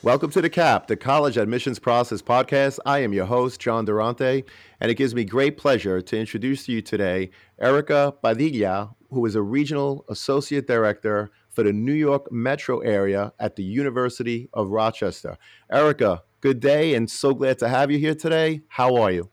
Welcome 0.00 0.30
to 0.30 0.40
the 0.40 0.48
CAP, 0.48 0.86
the 0.86 0.96
College 0.96 1.36
Admissions 1.36 1.80
Process 1.80 2.22
Podcast. 2.22 2.78
I 2.86 3.00
am 3.00 3.12
your 3.12 3.26
host, 3.26 3.60
John 3.60 3.84
Durante, 3.84 4.44
and 4.80 4.90
it 4.90 4.94
gives 4.94 5.12
me 5.12 5.24
great 5.24 5.58
pleasure 5.58 6.00
to 6.00 6.18
introduce 6.18 6.66
to 6.66 6.72
you 6.72 6.82
today 6.82 7.30
Erica 7.60 8.14
Padilla, 8.22 8.94
who 9.10 9.26
is 9.26 9.34
a 9.34 9.42
Regional 9.42 10.04
Associate 10.08 10.64
Director 10.66 11.30
for 11.48 11.64
the 11.64 11.72
New 11.72 11.92
York 11.92 12.30
metro 12.30 12.78
area 12.78 13.32
at 13.40 13.56
the 13.56 13.64
University 13.64 14.48
of 14.54 14.70
Rochester. 14.70 15.36
Erica, 15.70 16.22
good 16.40 16.60
day 16.60 16.94
and 16.94 17.10
so 17.10 17.34
glad 17.34 17.58
to 17.58 17.68
have 17.68 17.90
you 17.90 17.98
here 17.98 18.14
today. 18.14 18.62
How 18.68 18.96
are 18.96 19.10
you? 19.10 19.30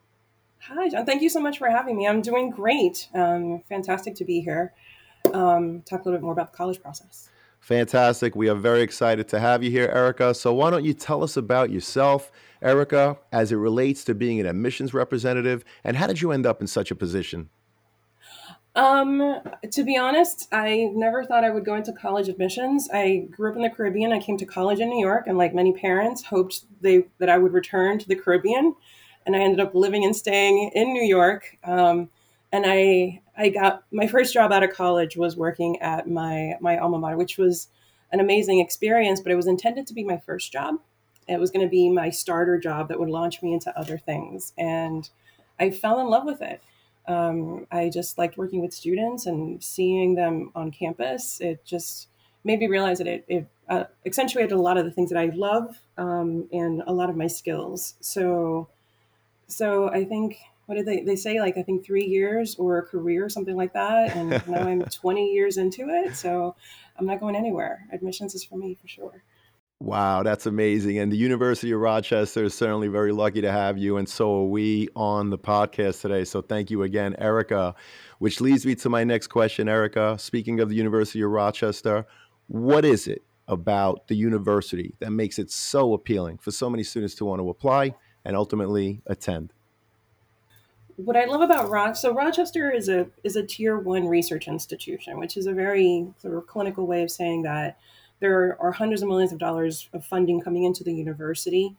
Hi, 0.62 0.90
John. 0.90 1.06
Thank 1.06 1.22
you 1.22 1.30
so 1.30 1.40
much 1.40 1.60
for 1.60 1.70
having 1.70 1.96
me. 1.96 2.08
I'm 2.08 2.22
doing 2.22 2.50
great. 2.50 3.08
Um, 3.14 3.62
fantastic 3.70 4.16
to 4.16 4.26
be 4.26 4.42
here. 4.42 4.74
Um, 5.34 5.82
talk 5.84 6.02
a 6.02 6.04
little 6.06 6.20
bit 6.20 6.24
more 6.24 6.34
about 6.34 6.52
the 6.52 6.58
college 6.58 6.82
process. 6.82 7.30
Fantastic. 7.60 8.36
We 8.36 8.50
are 8.50 8.56
very 8.56 8.82
excited 8.82 9.28
to 9.30 9.40
have 9.40 9.64
you 9.64 9.72
here, 9.72 9.90
Erica. 9.94 10.34
So, 10.34 10.54
why 10.54 10.70
don't 10.70 10.84
you 10.84 10.94
tell 10.94 11.24
us 11.24 11.36
about 11.36 11.72
yourself, 11.72 12.32
Erica, 12.62 13.18
as 13.32 13.52
it 13.52 13.56
relates 13.56 14.04
to 14.06 14.14
being 14.14 14.40
an 14.40 14.46
admissions 14.46 14.94
representative, 14.94 15.64
and 15.84 15.98
how 15.98 16.06
did 16.06 16.22
you 16.22 16.32
end 16.32 16.46
up 16.46 16.62
in 16.62 16.68
such 16.68 16.92
a 16.92 16.96
position? 16.96 17.50
Um, 18.76 19.40
to 19.72 19.84
be 19.86 19.98
honest, 19.98 20.50
I 20.52 20.92
never 20.94 21.24
thought 21.24 21.46
I 21.46 21.50
would 21.50 21.64
go 21.64 21.76
into 21.76 21.94
college 21.94 22.28
admissions. 22.28 22.90
I 22.94 23.28
grew 23.32 23.52
up 23.52 23.56
in 23.56 23.62
the 23.62 23.70
Caribbean. 23.70 24.12
I 24.12 24.20
came 24.20 24.38
to 24.38 24.46
college 24.46 24.80
in 24.82 24.90
New 24.90 25.00
York, 25.00 25.28
and 25.28 25.38
like 25.38 25.56
many 25.56 25.72
parents, 25.72 26.24
hoped 26.26 26.66
they 26.82 27.06
that 27.20 27.30
I 27.30 27.38
would 27.38 27.54
return 27.54 28.00
to 28.00 28.08
the 28.08 28.16
Caribbean. 28.16 28.76
And 29.26 29.36
I 29.36 29.40
ended 29.40 29.62
up 29.62 29.74
living 29.74 30.04
and 30.04 30.16
staying 30.16 30.72
in 30.76 30.94
New 30.94 31.04
York. 31.04 31.58
Um, 31.64 32.10
and 32.52 32.66
I 32.68 33.22
I 33.38 33.50
got 33.50 33.84
my 33.92 34.08
first 34.08 34.34
job 34.34 34.52
out 34.52 34.64
of 34.64 34.72
college 34.74 35.16
was 35.16 35.38
working 35.38 35.82
at 35.82 36.10
my 36.10 36.56
my 36.60 36.78
alma 36.78 37.00
mater, 37.00 37.18
which 37.18 37.38
was 37.38 37.70
an 38.12 38.20
amazing 38.20 38.60
experience. 38.60 39.22
But 39.22 39.32
it 39.32 39.36
was 39.36 39.48
intended 39.48 39.88
to 39.88 39.94
be 39.94 40.04
my 40.04 40.18
first 40.18 40.52
job. 40.52 40.76
It 41.30 41.40
was 41.40 41.50
going 41.50 41.66
to 41.66 41.70
be 41.70 41.90
my 41.90 42.10
starter 42.10 42.60
job 42.60 42.90
that 42.90 43.00
would 43.00 43.10
launch 43.10 43.42
me 43.42 43.54
into 43.54 43.78
other 43.80 43.98
things, 43.98 44.52
and 44.58 45.10
I 45.60 45.70
fell 45.70 46.00
in 46.02 46.08
love 46.08 46.26
with 46.26 46.42
it. 46.42 46.62
Um, 47.08 47.68
I 47.72 47.90
just 47.90 48.18
liked 48.18 48.38
working 48.38 48.62
with 48.62 48.74
students 48.74 49.26
and 49.26 49.64
seeing 49.64 50.16
them 50.16 50.52
on 50.56 50.72
campus. 50.72 51.40
It 51.40 51.64
just 51.66 52.08
made 52.44 52.60
me 52.60 52.68
realize 52.68 53.00
that 53.00 53.08
it, 53.08 53.26
it 53.28 53.48
uh, 53.70 53.86
accentuated 54.06 54.52
a 54.52 54.62
lot 54.62 54.78
of 54.78 54.86
the 54.86 54.92
things 54.92 55.10
that 55.10 55.20
I 55.20 55.32
love 55.36 55.80
um, 55.98 56.48
and 56.52 56.84
a 56.86 56.94
lot 56.94 57.10
of 57.10 57.16
my 57.16 57.28
skills. 57.28 57.96
So, 58.02 58.70
so 59.48 59.90
I 59.90 60.06
think 60.06 60.38
what 60.66 60.76
did 60.76 60.86
they 60.86 61.02
they 61.02 61.16
say? 61.16 61.40
Like 61.40 61.58
I 61.58 61.64
think 61.64 61.86
three 61.86 62.06
years 62.06 62.56
or 62.56 62.78
a 62.80 62.84
career, 62.84 63.30
something 63.30 63.56
like 63.56 63.74
that. 63.74 64.16
And 64.16 64.30
now 64.48 64.62
I'm 64.62 64.82
20 64.84 65.32
years 65.32 65.58
into 65.58 65.90
it, 65.90 66.16
so 66.16 66.56
I'm 66.98 67.06
not 67.06 67.20
going 67.20 67.36
anywhere. 67.36 67.88
Admissions 67.92 68.36
is 68.36 68.44
for 68.44 68.58
me 68.58 68.76
for 68.82 68.88
sure. 68.88 69.24
Wow, 69.82 70.24
that's 70.24 70.46
amazing. 70.46 71.00
And 71.00 71.12
the 71.12 71.18
University 71.18 71.72
of 71.72 71.82
Rochester 71.82 72.46
is 72.46 72.54
certainly 72.54 72.88
very 72.88 73.12
lucky 73.12 73.42
to 73.42 73.52
have 73.52 73.78
you. 73.78 73.98
And 73.98 74.08
so 74.08 74.44
are 74.44 74.48
we 74.48 74.88
on 74.96 75.30
the 75.30 75.38
podcast 75.38 76.02
today. 76.02 76.24
So 76.24 76.42
thank 76.42 76.72
you 76.72 76.84
again, 76.84 77.16
Erica. 77.20 77.76
Which 78.20 78.40
leads 78.40 78.66
me 78.66 78.76
to 78.76 78.90
my 78.90 79.04
next 79.04 79.28
question, 79.28 79.68
Erica. 79.68 80.18
Speaking 80.18 80.62
of 80.62 80.70
the 80.70 80.76
University 80.76 81.22
of 81.22 81.32
Rochester, 81.32 82.08
what 82.48 82.86
is 82.86 83.08
it 83.08 83.24
about 83.48 84.08
the 84.08 84.16
university 84.16 84.96
that 85.00 85.12
makes 85.12 85.38
it 85.38 85.52
so 85.52 85.94
appealing 85.94 86.38
for 86.38 86.52
so 86.52 86.70
many 86.70 86.84
students 86.84 87.14
to 87.16 87.26
want 87.26 87.42
to 87.42 87.50
apply 87.50 87.94
and 88.24 88.38
ultimately 88.38 89.02
attend? 89.08 89.52
What 90.96 91.18
I 91.18 91.26
love 91.26 91.42
about 91.42 91.70
Roch, 91.70 91.98
so 91.98 92.14
Rochester 92.14 92.72
is 92.72 92.88
a 92.88 93.08
is 93.26 93.36
a 93.36 93.44
tier 93.44 93.78
one 93.78 94.08
research 94.08 94.48
institution, 94.48 95.20
which 95.20 95.36
is 95.36 95.46
a 95.46 95.52
very 95.52 96.08
sort 96.22 96.36
of 96.36 96.48
clinical 96.48 96.88
way 96.88 97.04
of 97.04 97.12
saying 97.12 97.42
that 97.44 97.78
there 98.20 98.58
are 98.60 98.72
hundreds 98.72 99.02
of 99.02 99.08
millions 99.08 99.32
of 99.32 99.40
dollars 99.40 99.90
of 99.94 100.06
funding 100.06 100.42
coming 100.42 100.64
into 100.64 100.84
the 100.84 100.94
university. 100.94 101.76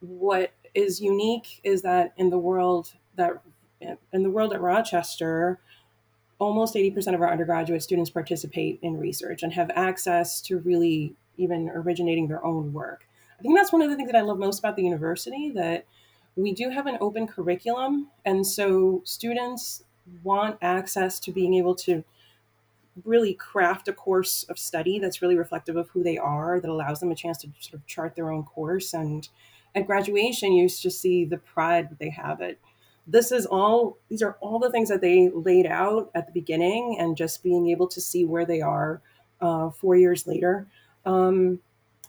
What 0.00 0.52
is 0.74 1.00
unique 1.00 1.60
is 1.64 1.82
that 1.82 2.12
in 2.16 2.30
the 2.30 2.38
world 2.38 2.92
that 3.16 3.40
in 4.12 4.22
the 4.22 4.30
world 4.30 4.52
at 4.52 4.60
Rochester, 4.60 5.60
almost 6.38 6.74
80% 6.74 7.14
of 7.14 7.20
our 7.20 7.30
undergraduate 7.30 7.82
students 7.82 8.10
participate 8.10 8.78
in 8.82 8.98
research 8.98 9.42
and 9.42 9.52
have 9.52 9.70
access 9.74 10.40
to 10.42 10.58
really 10.58 11.14
even 11.36 11.70
originating 11.70 12.28
their 12.28 12.44
own 12.44 12.72
work. 12.72 13.06
I 13.38 13.42
think 13.42 13.56
that's 13.56 13.72
one 13.72 13.82
of 13.82 13.90
the 13.90 13.96
things 13.96 14.10
that 14.10 14.18
I 14.18 14.22
love 14.22 14.38
most 14.38 14.58
about 14.58 14.76
the 14.76 14.82
university 14.82 15.50
that 15.50 15.86
we 16.36 16.52
do 16.52 16.70
have 16.70 16.86
an 16.86 16.98
open 17.00 17.26
curriculum 17.26 18.08
and 18.24 18.46
so 18.46 19.02
students 19.04 19.84
want 20.22 20.58
access 20.62 21.20
to 21.20 21.32
being 21.32 21.54
able 21.54 21.74
to 21.74 22.02
really 23.04 23.34
craft 23.34 23.88
a 23.88 23.92
course 23.92 24.44
of 24.44 24.58
study 24.58 24.98
that's 24.98 25.22
really 25.22 25.36
reflective 25.36 25.76
of 25.76 25.90
who 25.90 26.02
they 26.02 26.18
are, 26.18 26.60
that 26.60 26.70
allows 26.70 27.00
them 27.00 27.10
a 27.10 27.14
chance 27.14 27.38
to 27.38 27.48
sort 27.60 27.74
of 27.74 27.86
chart 27.86 28.16
their 28.16 28.30
own 28.30 28.44
course. 28.44 28.94
And 28.94 29.28
at 29.74 29.86
graduation, 29.86 30.52
you 30.52 30.68
just 30.68 31.00
see 31.00 31.24
the 31.24 31.38
pride 31.38 31.90
that 31.90 31.98
they 31.98 32.10
have 32.10 32.40
it. 32.40 32.58
This 33.06 33.32
is 33.32 33.46
all, 33.46 33.98
these 34.08 34.22
are 34.22 34.36
all 34.40 34.58
the 34.58 34.70
things 34.70 34.88
that 34.90 35.00
they 35.00 35.30
laid 35.30 35.66
out 35.66 36.10
at 36.14 36.26
the 36.26 36.32
beginning, 36.32 36.96
and 36.98 37.16
just 37.16 37.42
being 37.42 37.70
able 37.70 37.86
to 37.88 38.00
see 38.00 38.24
where 38.24 38.44
they 38.44 38.60
are 38.60 39.00
uh, 39.40 39.70
four 39.70 39.96
years 39.96 40.26
later. 40.26 40.66
Um, 41.06 41.60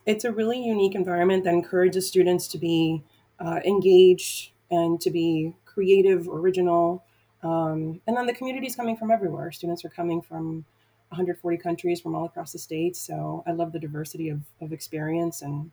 it's 0.05 0.25
a 0.25 0.31
really 0.31 0.61
unique 0.61 0.95
environment 0.95 1.43
that 1.43 1.53
encourages 1.53 2.07
students 2.07 2.47
to 2.49 2.57
be 2.57 3.03
uh, 3.39 3.59
engaged 3.63 4.51
and 4.71 4.99
to 5.01 5.09
be 5.09 5.55
creative, 5.65 6.27
original. 6.27 7.03
Um, 7.43 8.01
and 8.05 8.17
then 8.17 8.25
the 8.25 8.33
community 8.33 8.67
is 8.67 8.75
coming 8.75 8.97
from 8.97 9.11
everywhere. 9.11 9.51
Students 9.51 9.85
are 9.85 9.89
coming 9.89 10.21
from 10.21 10.65
140 11.09 11.57
countries 11.57 11.99
from 11.99 12.15
all 12.15 12.25
across 12.25 12.51
the 12.51 12.59
state. 12.59 12.95
So 12.95 13.43
I 13.47 13.51
love 13.51 13.71
the 13.71 13.79
diversity 13.79 14.29
of, 14.29 14.41
of 14.61 14.71
experience 14.71 15.41
and 15.41 15.71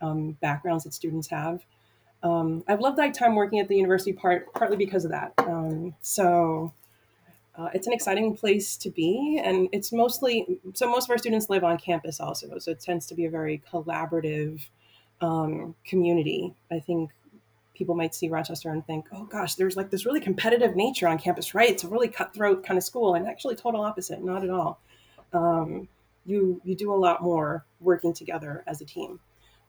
um, 0.00 0.32
backgrounds 0.40 0.84
that 0.84 0.94
students 0.94 1.28
have. 1.28 1.64
Um, 2.22 2.64
I've 2.66 2.80
loved 2.80 2.98
my 2.98 3.10
time 3.10 3.34
working 3.34 3.60
at 3.60 3.68
the 3.68 3.76
university 3.76 4.12
part, 4.12 4.52
partly 4.52 4.76
because 4.76 5.04
of 5.04 5.12
that. 5.12 5.32
Um, 5.38 5.94
so 6.00 6.72
uh, 7.56 7.68
it's 7.74 7.86
an 7.86 7.92
exciting 7.92 8.36
place 8.36 8.76
to 8.78 8.90
be, 8.90 9.40
and 9.42 9.68
it's 9.72 9.92
mostly 9.92 10.60
so 10.74 10.88
most 10.88 11.04
of 11.04 11.10
our 11.10 11.18
students 11.18 11.50
live 11.50 11.64
on 11.64 11.78
campus 11.78 12.20
also, 12.20 12.58
so 12.58 12.70
it 12.70 12.80
tends 12.80 13.06
to 13.06 13.14
be 13.14 13.24
a 13.24 13.30
very 13.30 13.62
collaborative 13.72 14.60
um, 15.20 15.74
community. 15.84 16.54
I 16.70 16.80
think 16.80 17.10
people 17.78 17.94
might 17.94 18.14
see 18.14 18.28
Rochester 18.28 18.70
and 18.70 18.84
think, 18.84 19.06
oh 19.12 19.24
gosh, 19.24 19.54
there's 19.54 19.76
like 19.76 19.90
this 19.90 20.04
really 20.04 20.20
competitive 20.20 20.74
nature 20.74 21.06
on 21.06 21.16
campus, 21.16 21.54
right? 21.54 21.70
It's 21.70 21.84
a 21.84 21.88
really 21.88 22.08
cutthroat 22.08 22.66
kind 22.66 22.76
of 22.76 22.84
school, 22.84 23.14
and 23.14 23.26
actually, 23.26 23.54
total 23.54 23.80
opposite, 23.80 24.22
not 24.22 24.42
at 24.42 24.50
all. 24.50 24.80
Um, 25.32 25.88
you 26.26 26.60
you 26.64 26.74
do 26.74 26.92
a 26.92 26.96
lot 26.96 27.22
more 27.22 27.64
working 27.80 28.12
together 28.12 28.64
as 28.66 28.80
a 28.80 28.84
team. 28.84 29.20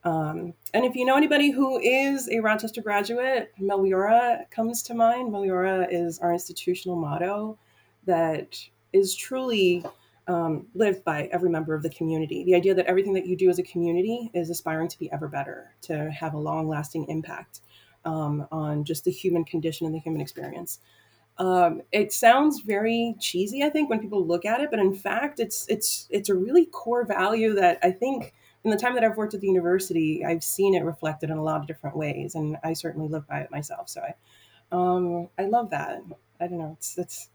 Um, 0.04 0.54
and 0.74 0.86
if 0.86 0.96
you 0.96 1.06
know 1.06 1.16
anybody 1.16 1.52
who 1.52 1.78
is 1.80 2.30
a 2.30 2.40
Rochester 2.40 2.82
graduate, 2.82 3.52
Meliora 3.62 4.50
comes 4.50 4.82
to 4.84 4.94
mind. 4.94 5.32
Meliora 5.32 5.88
is 5.92 6.20
our 6.20 6.34
institutional 6.34 6.96
motto 6.96 7.58
that 8.06 8.58
is 8.92 9.14
truly 9.14 9.86
um, 10.28 10.68
lived 10.74 11.04
by 11.04 11.30
every 11.34 11.50
member 11.50 11.76
of 11.76 11.84
the 11.84 11.90
community. 11.90 12.44
The 12.44 12.56
idea 12.56 12.74
that 12.76 12.86
everything 12.86 13.14
that 13.14 13.26
you 13.26 13.36
do 13.36 13.50
as 13.50 13.60
a 13.60 13.64
community 13.64 14.32
is 14.34 14.50
aspiring 14.50 14.88
to 14.88 14.98
be 14.98 15.12
ever 15.12 15.28
better, 15.28 15.76
to 15.82 16.10
have 16.12 16.34
a 16.34 16.38
long 16.40 16.70
lasting 16.70 17.06
impact 17.10 17.60
um, 18.06 18.48
on 18.52 18.84
just 18.84 19.04
the 19.04 19.12
human 19.12 19.46
condition 19.46 19.86
and 19.86 19.96
the 19.96 20.00
human 20.00 20.22
experience. 20.22 20.80
Um, 21.38 21.82
it 21.92 22.12
sounds 22.12 22.62
very 22.62 23.16
cheesy, 23.20 23.64
I 23.64 23.70
think, 23.70 23.90
when 23.90 24.00
people 24.00 24.26
look 24.26 24.46
at 24.46 24.60
it, 24.60 24.70
but 24.70 24.80
in 24.80 24.94
fact, 24.94 25.40
it's 25.40 25.66
it's 25.70 26.08
it's 26.10 26.28
a 26.28 26.36
really 26.36 26.66
core 26.66 27.06
value 27.06 27.54
that 27.56 27.80
I 27.82 27.92
think 27.92 28.34
in 28.66 28.72
the 28.72 28.78
time 28.78 28.94
that 28.96 29.06
I've 29.06 29.16
worked 29.16 29.34
at 29.34 29.40
the 29.40 29.48
university, 29.48 30.26
I've 30.26 30.44
seen 30.44 30.76
it 30.76 30.84
reflected 30.84 31.30
in 31.30 31.38
a 31.38 31.44
lot 31.44 31.62
of 31.62 31.68
different 31.68 31.96
ways, 31.96 32.36
and 32.36 32.58
I 32.64 32.74
certainly 32.74 33.08
live 33.08 33.26
by 33.26 33.40
it 33.40 33.52
myself. 33.52 33.88
So 33.88 34.02
I, 34.02 34.16
um, 34.74 35.30
I 35.38 35.46
love 35.46 35.70
that. 35.70 36.02
I 36.42 36.48
don't 36.48 36.60
know. 36.60 36.76
It's 36.78 36.98
it's 36.98 37.30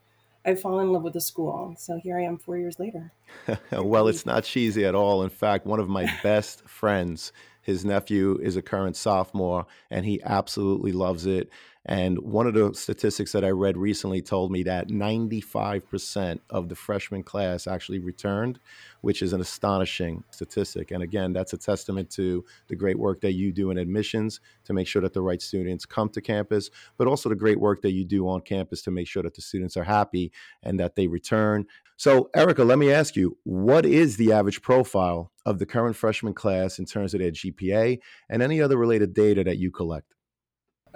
I've 0.44 0.60
fallen 0.60 0.88
in 0.88 0.93
love 0.93 1.02
with 1.02 1.14
the 1.14 1.20
school. 1.20 1.75
So 1.78 1.99
here 1.99 2.19
I 2.19 2.22
am 2.22 2.37
four 2.37 2.58
years 2.58 2.78
later. 2.78 3.12
well, 3.72 4.08
it's 4.08 4.26
not 4.26 4.44
cheesy 4.44 4.84
at 4.84 4.94
all. 4.94 5.22
In 5.22 5.31
fact, 5.31 5.67
one 5.67 5.81
of 5.81 5.88
my 5.88 6.12
best 6.22 6.69
friends, 6.69 7.32
his 7.64 7.84
nephew 7.84 8.38
is 8.43 8.56
a 8.56 8.62
current 8.62 8.96
sophomore, 8.96 9.66
and 9.90 10.05
he 10.05 10.22
absolutely 10.22 10.93
loves 10.93 11.26
it. 11.26 11.49
And 11.87 12.19
one 12.20 12.46
of 12.46 12.55
the 12.55 12.72
statistics 12.72 13.32
that 13.32 13.44
I 13.44 13.50
read 13.50 13.76
recently 13.76 14.22
told 14.22 14.50
me 14.50 14.62
that 14.62 14.88
95% 14.88 16.38
of 16.49 16.70
the 16.70 16.75
freshman 16.75 17.22
class 17.22 17.66
actually 17.66 17.99
returned, 17.99 18.58
which 19.02 19.20
is 19.20 19.34
an 19.34 19.43
astonishing 19.43 20.25
statistic. 20.31 20.93
And 20.93 21.02
again, 21.02 21.34
that's 21.34 21.52
a 21.52 21.58
testament 21.58 22.08
to 22.12 22.43
the 22.69 22.76
great 22.76 22.99
work 22.99 23.20
that 23.20 23.32
you 23.32 23.52
do 23.52 23.70
in 23.70 23.76
admissions 23.76 24.40
to 24.64 24.72
make 24.72 24.87
sure 24.87 25.02
that 25.02 25.12
the 25.12 25.20
right 25.20 25.43
students 25.43 25.84
come 25.84 26.08
to 26.10 26.22
campus, 26.22 26.70
but 26.96 27.06
also 27.06 27.28
the 27.28 27.34
great 27.34 27.60
work 27.60 27.82
that 27.82 27.93
you 27.93 28.06
do 28.06 28.28
on 28.28 28.40
campus 28.40 28.81
to 28.82 28.90
make 28.90 29.06
sure 29.06 29.22
that 29.22 29.34
the 29.34 29.43
students 29.43 29.76
are 29.76 29.84
happy 29.84 30.32
and 30.62 30.81
that 30.81 30.96
they 30.96 31.06
return. 31.06 31.67
So, 31.96 32.29
Erica, 32.35 32.64
let 32.64 32.79
me 32.79 32.93
ask 32.93 33.14
you 33.17 33.38
what 33.44 33.87
is 33.87 34.17
the 34.17 34.32
average 34.32 34.62
profile 34.62 35.31
of 35.46 35.58
the 35.58 35.67
current 35.67 35.96
freshman 35.96 36.35
class 36.35 36.79
in 36.79 36.87
terms 36.87 37.14
of 37.14 37.20
their 37.20 37.31
GPA 37.31 37.99
and 38.29 38.43
any 38.43 38.61
other 38.61 38.76
related 38.76 39.14
data 39.14 39.44
that 39.44 39.58
you 39.58 39.70
collect? 39.70 40.14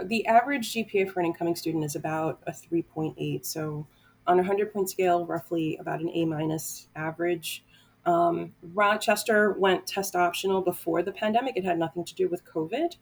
the 0.04 0.26
average 0.26 0.72
GPA 0.72 1.10
for 1.10 1.20
an 1.20 1.26
incoming 1.26 1.56
student 1.56 1.84
is 1.84 1.96
about 1.96 2.40
a 2.46 2.52
3.8. 2.52 3.44
So 3.44 3.86
on 4.26 4.34
a 4.34 4.42
100 4.42 4.72
point 4.72 4.90
scale, 4.90 5.26
roughly 5.26 5.76
about 5.80 6.00
an 6.00 6.10
A 6.12 6.24
minus 6.24 6.88
average. 6.94 7.64
Um, 8.06 8.52
Rochester 8.62 9.52
went 9.58 9.86
test 9.86 10.14
optional 10.14 10.62
before 10.62 11.02
the 11.02 11.12
pandemic. 11.12 11.56
It 11.56 11.64
had 11.64 11.78
nothing 11.78 12.04
to 12.04 12.14
do 12.14 12.28
with 12.28 12.44
COVID. 12.44 12.96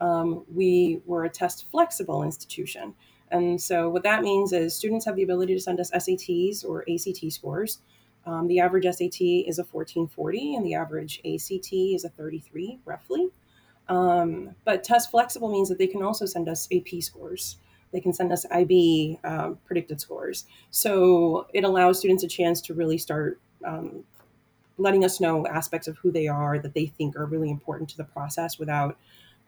Um, 0.00 0.44
we 0.52 1.00
were 1.06 1.24
a 1.24 1.30
test 1.30 1.66
flexible 1.70 2.22
institution. 2.22 2.94
And 3.32 3.60
so 3.60 3.88
what 3.88 4.02
that 4.04 4.22
means 4.22 4.52
is 4.52 4.76
students 4.76 5.06
have 5.06 5.16
the 5.16 5.22
ability 5.22 5.54
to 5.54 5.60
send 5.60 5.80
us 5.80 5.90
SATs 5.90 6.64
or 6.64 6.84
ACT 6.88 7.32
scores. 7.32 7.78
Um, 8.24 8.46
the 8.46 8.60
average 8.60 8.84
SAT 8.84 9.20
is 9.20 9.58
a 9.58 9.64
1440 9.64 10.54
and 10.54 10.64
the 10.64 10.74
average 10.74 11.20
ACT 11.24 11.72
is 11.72 12.04
a 12.04 12.10
33 12.10 12.78
roughly. 12.84 13.28
Um, 13.88 14.54
but 14.64 14.84
test 14.84 15.10
flexible 15.10 15.50
means 15.50 15.68
that 15.68 15.78
they 15.78 15.88
can 15.88 16.02
also 16.02 16.26
send 16.26 16.48
us 16.48 16.68
AP 16.72 17.02
scores. 17.02 17.56
They 17.90 18.00
can 18.00 18.12
send 18.12 18.32
us 18.32 18.46
IB 18.50 19.18
um, 19.24 19.58
predicted 19.64 20.00
scores. 20.00 20.44
So 20.70 21.46
it 21.52 21.64
allows 21.64 21.98
students 21.98 22.22
a 22.22 22.28
chance 22.28 22.60
to 22.62 22.74
really 22.74 22.96
start 22.98 23.40
um, 23.64 24.04
letting 24.78 25.04
us 25.04 25.20
know 25.20 25.46
aspects 25.46 25.88
of 25.88 25.98
who 25.98 26.10
they 26.10 26.28
are 26.28 26.58
that 26.58 26.74
they 26.74 26.86
think 26.86 27.16
are 27.16 27.26
really 27.26 27.50
important 27.50 27.90
to 27.90 27.96
the 27.96 28.04
process 28.04 28.58
without 28.58 28.96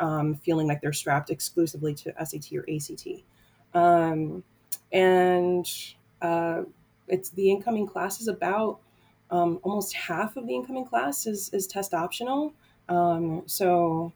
um, 0.00 0.34
feeling 0.34 0.66
like 0.66 0.80
they're 0.80 0.92
strapped 0.92 1.30
exclusively 1.30 1.94
to 1.94 2.12
SAT 2.24 2.52
or 2.52 2.66
ACT. 2.68 3.24
Um, 3.74 4.44
and 4.92 5.68
uh, 6.22 6.62
it's 7.08 7.30
the 7.30 7.50
incoming 7.50 7.86
class 7.86 8.20
is 8.20 8.28
about 8.28 8.78
um, 9.30 9.58
almost 9.62 9.94
half 9.94 10.36
of 10.36 10.46
the 10.46 10.54
incoming 10.54 10.86
class 10.86 11.26
is, 11.26 11.50
is 11.52 11.66
test 11.66 11.94
optional. 11.94 12.52
Um, 12.88 13.42
so 13.46 14.12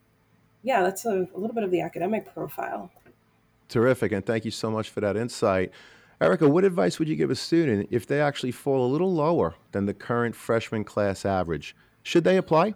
yeah, 0.62 0.82
that's 0.82 1.05
a, 1.05 1.28
a 1.34 1.38
little 1.38 1.55
bit 1.55 1.64
of 1.64 1.70
the 1.70 1.81
academic 1.81 2.32
profile. 2.32 2.90
Terrific, 3.69 4.12
and 4.12 4.25
thank 4.25 4.44
you 4.44 4.50
so 4.50 4.70
much 4.70 4.88
for 4.88 5.00
that 5.00 5.16
insight. 5.16 5.72
Erica, 6.20 6.49
what 6.49 6.64
advice 6.64 6.99
would 6.99 7.08
you 7.08 7.16
give 7.16 7.31
a 7.31 7.37
student 7.37 7.88
if 7.90 8.06
they 8.06 8.20
actually 8.20 8.50
fall 8.50 8.84
a 8.84 8.90
little 8.90 9.12
lower 9.12 9.54
than 9.72 9.87
the 9.87 9.94
current 9.94 10.34
freshman 10.34 10.84
class 10.84 11.25
average? 11.25 11.76
Should 12.02 12.25
they 12.25 12.37
apply? 12.37 12.75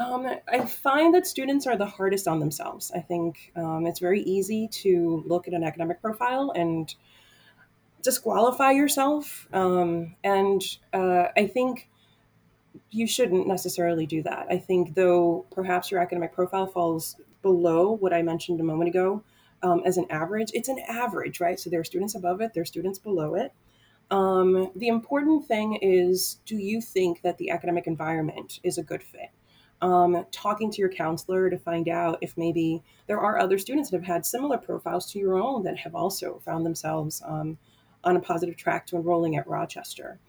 Um, 0.00 0.26
I 0.48 0.64
find 0.64 1.14
that 1.14 1.26
students 1.26 1.66
are 1.66 1.76
the 1.76 1.84
hardest 1.84 2.26
on 2.26 2.40
themselves. 2.40 2.90
I 2.94 3.00
think 3.00 3.52
um, 3.54 3.86
it's 3.86 4.00
very 4.00 4.22
easy 4.22 4.66
to 4.68 5.22
look 5.26 5.46
at 5.46 5.52
an 5.52 5.62
academic 5.62 6.00
profile 6.00 6.52
and 6.56 6.92
disqualify 8.02 8.70
yourself. 8.70 9.46
Um, 9.52 10.16
and 10.24 10.62
uh, 10.94 11.26
I 11.36 11.46
think 11.46 11.90
you 12.90 13.06
shouldn't 13.06 13.46
necessarily 13.46 14.06
do 14.06 14.22
that. 14.22 14.46
I 14.48 14.56
think, 14.56 14.94
though, 14.94 15.44
perhaps 15.50 15.90
your 15.90 16.00
academic 16.00 16.32
profile 16.32 16.66
falls 16.66 17.16
below 17.42 17.92
what 17.92 18.14
I 18.14 18.22
mentioned 18.22 18.58
a 18.58 18.64
moment 18.64 18.88
ago 18.88 19.22
um, 19.62 19.82
as 19.84 19.98
an 19.98 20.06
average, 20.08 20.50
it's 20.54 20.68
an 20.68 20.78
average, 20.88 21.40
right? 21.40 21.60
So 21.60 21.68
there 21.68 21.80
are 21.80 21.84
students 21.84 22.14
above 22.14 22.40
it, 22.40 22.54
there 22.54 22.62
are 22.62 22.66
students 22.66 22.98
below 22.98 23.34
it. 23.34 23.52
Um, 24.10 24.70
the 24.74 24.88
important 24.88 25.46
thing 25.46 25.78
is 25.82 26.38
do 26.46 26.56
you 26.56 26.80
think 26.80 27.20
that 27.22 27.36
the 27.36 27.50
academic 27.50 27.86
environment 27.86 28.60
is 28.62 28.78
a 28.78 28.82
good 28.82 29.02
fit? 29.02 29.30
Um, 29.82 30.26
talking 30.30 30.70
to 30.70 30.78
your 30.78 30.90
counselor 30.90 31.48
to 31.48 31.56
find 31.58 31.88
out 31.88 32.18
if 32.20 32.36
maybe 32.36 32.82
there 33.06 33.18
are 33.18 33.38
other 33.38 33.56
students 33.56 33.88
that 33.90 33.96
have 33.96 34.06
had 34.06 34.26
similar 34.26 34.58
profiles 34.58 35.10
to 35.12 35.18
your 35.18 35.40
own 35.40 35.62
that 35.62 35.78
have 35.78 35.94
also 35.94 36.42
found 36.44 36.66
themselves 36.66 37.22
um, 37.26 37.56
on 38.04 38.16
a 38.16 38.20
positive 38.20 38.56
track 38.56 38.86
to 38.88 38.96
enrolling 38.96 39.36
at 39.36 39.48
Rochester 39.48 40.20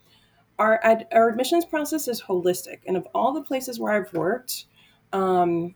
our 0.62 0.80
ad, 0.83 1.07
our 1.12 1.27
admissions 1.27 1.65
process 1.65 2.07
is 2.07 2.21
holistic, 2.21 2.81
and 2.86 2.95
of 2.95 3.07
all 3.15 3.33
the 3.33 3.42
places 3.42 3.80
where 3.80 3.94
I've 3.94 4.13
worked, 4.13 4.65
um, 5.12 5.74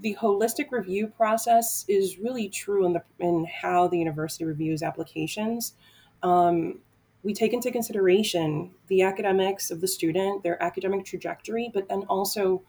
the 0.00 0.16
holistic 0.20 0.70
review 0.70 1.08
process 1.08 1.84
is 1.88 2.16
really 2.16 2.48
true 2.48 2.86
in 2.86 2.92
the 2.92 3.02
in 3.18 3.46
how 3.46 3.88
the 3.88 3.98
university 3.98 4.44
reviews 4.44 4.82
applications. 4.82 5.74
Um, 6.22 6.78
we 7.24 7.34
take 7.34 7.52
into 7.52 7.72
consideration 7.72 8.70
the 8.86 9.02
academics 9.02 9.72
of 9.72 9.80
the 9.80 9.88
student, 9.88 10.44
their 10.44 10.62
academic 10.62 11.04
trajectory, 11.04 11.68
but 11.74 11.88
then 11.88 12.04
also 12.08 12.62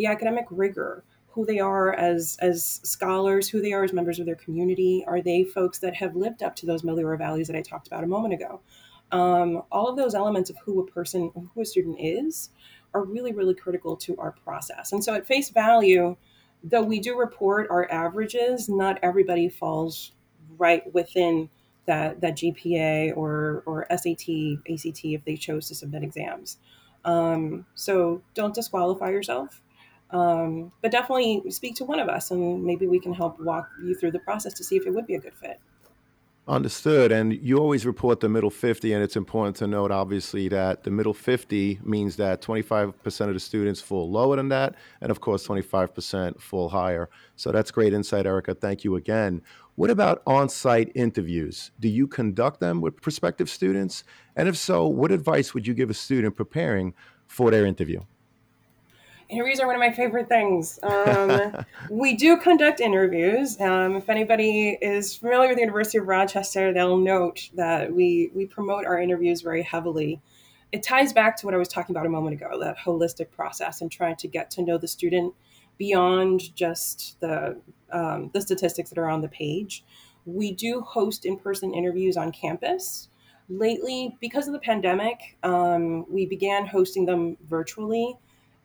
the 0.00 0.06
academic 0.06 0.46
rigor, 0.50 1.04
who 1.28 1.44
they 1.46 1.60
are 1.60 1.92
as 1.94 2.36
as 2.40 2.80
scholars, 2.82 3.48
who 3.48 3.60
they 3.60 3.72
are 3.72 3.84
as 3.84 3.92
members 3.92 4.18
of 4.18 4.26
their 4.26 4.34
community. 4.34 5.04
Are 5.06 5.20
they 5.20 5.44
folks 5.44 5.78
that 5.80 5.94
have 5.94 6.16
lived 6.16 6.42
up 6.42 6.56
to 6.56 6.66
those 6.66 6.82
Meliora 6.82 7.18
values 7.18 7.46
that 7.46 7.56
I 7.56 7.62
talked 7.62 7.86
about 7.86 8.02
a 8.02 8.08
moment 8.08 8.34
ago? 8.34 8.60
um, 9.12 9.62
all 9.70 9.88
of 9.88 9.96
those 9.96 10.14
elements 10.14 10.50
of 10.50 10.56
who 10.64 10.80
a 10.80 10.86
person, 10.86 11.30
who 11.34 11.60
a 11.60 11.64
student 11.64 11.96
is, 11.98 12.50
are 12.94 13.04
really, 13.04 13.32
really 13.32 13.54
critical 13.54 13.96
to 13.96 14.16
our 14.16 14.32
process. 14.32 14.92
And 14.92 15.02
so, 15.02 15.14
at 15.14 15.26
face 15.26 15.50
value, 15.50 16.16
though 16.62 16.82
we 16.82 17.00
do 17.00 17.18
report 17.18 17.68
our 17.70 17.90
averages, 17.90 18.68
not 18.68 18.98
everybody 19.02 19.48
falls 19.48 20.12
right 20.58 20.92
within 20.92 21.48
that 21.86 22.20
that 22.20 22.36
GPA 22.36 23.16
or 23.16 23.62
or 23.66 23.86
SAT, 23.90 24.60
ACT 24.70 25.04
if 25.04 25.24
they 25.24 25.36
chose 25.36 25.68
to 25.68 25.74
submit 25.74 26.02
exams. 26.02 26.58
Um, 27.04 27.64
so 27.74 28.22
don't 28.34 28.54
disqualify 28.54 29.08
yourself, 29.08 29.62
um, 30.12 30.72
but 30.82 30.90
definitely 30.90 31.42
speak 31.50 31.76
to 31.76 31.84
one 31.84 32.00
of 32.00 32.08
us, 32.08 32.30
and 32.30 32.64
maybe 32.64 32.86
we 32.86 33.00
can 33.00 33.12
help 33.12 33.38
walk 33.40 33.68
you 33.82 33.94
through 33.94 34.12
the 34.12 34.18
process 34.18 34.54
to 34.54 34.64
see 34.64 34.76
if 34.76 34.86
it 34.86 34.90
would 34.90 35.06
be 35.06 35.14
a 35.14 35.20
good 35.20 35.34
fit. 35.34 35.60
Understood. 36.48 37.12
And 37.12 37.34
you 37.34 37.58
always 37.58 37.86
report 37.86 38.18
the 38.18 38.28
middle 38.28 38.50
50, 38.50 38.92
and 38.92 39.04
it's 39.04 39.14
important 39.14 39.54
to 39.56 39.68
note, 39.68 39.92
obviously, 39.92 40.48
that 40.48 40.82
the 40.82 40.90
middle 40.90 41.14
50 41.14 41.78
means 41.84 42.16
that 42.16 42.42
25% 42.42 43.28
of 43.28 43.34
the 43.34 43.40
students 43.40 43.80
fall 43.80 44.10
lower 44.10 44.34
than 44.34 44.48
that, 44.48 44.74
and 45.00 45.12
of 45.12 45.20
course, 45.20 45.46
25% 45.46 46.40
fall 46.40 46.70
higher. 46.70 47.08
So 47.36 47.52
that's 47.52 47.70
great 47.70 47.92
insight, 47.92 48.26
Erica. 48.26 48.54
Thank 48.54 48.82
you 48.82 48.96
again. 48.96 49.42
What 49.76 49.90
about 49.90 50.22
on 50.26 50.48
site 50.48 50.90
interviews? 50.96 51.70
Do 51.78 51.88
you 51.88 52.08
conduct 52.08 52.58
them 52.58 52.80
with 52.80 53.00
prospective 53.00 53.48
students? 53.48 54.02
And 54.34 54.48
if 54.48 54.56
so, 54.56 54.88
what 54.88 55.12
advice 55.12 55.54
would 55.54 55.68
you 55.68 55.74
give 55.74 55.88
a 55.88 55.94
student 55.94 56.34
preparing 56.34 56.94
for 57.28 57.52
their 57.52 57.64
interview? 57.64 58.00
Interviews 59.30 59.60
are 59.60 59.66
one 59.66 59.76
of 59.76 59.80
my 59.80 59.92
favorite 59.92 60.28
things. 60.28 60.78
Um, 60.90 61.64
we 61.88 62.14
do 62.14 62.36
conduct 62.36 62.80
interviews. 62.80 63.60
Um, 63.60 63.96
if 63.96 64.10
anybody 64.10 64.76
is 64.82 65.16
familiar 65.16 65.48
with 65.48 65.56
the 65.56 65.62
University 65.62 65.98
of 65.98 66.06
Rochester, 66.06 66.72
they'll 66.72 66.98
note 66.98 67.48
that 67.54 67.92
we 67.92 68.30
we 68.34 68.46
promote 68.46 68.86
our 68.86 69.00
interviews 69.00 69.40
very 69.40 69.62
heavily. 69.62 70.20
It 70.72 70.82
ties 70.82 71.12
back 71.12 71.36
to 71.38 71.46
what 71.46 71.54
I 71.54 71.58
was 71.58 71.68
talking 71.68 71.94
about 71.94 72.06
a 72.06 72.10
moment 72.10 72.34
ago, 72.34 72.58
that 72.60 72.76
holistic 72.78 73.30
process 73.30 73.80
and 73.80 73.90
trying 73.90 74.16
to 74.16 74.28
get 74.28 74.50
to 74.52 74.62
know 74.62 74.78
the 74.78 74.88
student 74.88 75.32
beyond 75.78 76.54
just 76.54 77.18
the 77.20 77.60
um, 77.92 78.30
the 78.34 78.40
statistics 78.40 78.90
that 78.90 78.98
are 78.98 79.08
on 79.08 79.20
the 79.20 79.28
page. 79.28 79.84
We 80.26 80.52
do 80.52 80.80
host 80.80 81.24
in 81.24 81.36
person 81.38 81.72
interviews 81.72 82.16
on 82.16 82.32
campus. 82.32 83.08
Lately, 83.48 84.16
because 84.20 84.46
of 84.46 84.52
the 84.52 84.60
pandemic, 84.60 85.38
um, 85.42 86.04
we 86.12 86.26
began 86.26 86.66
hosting 86.66 87.04
them 87.06 87.36
virtually 87.48 88.16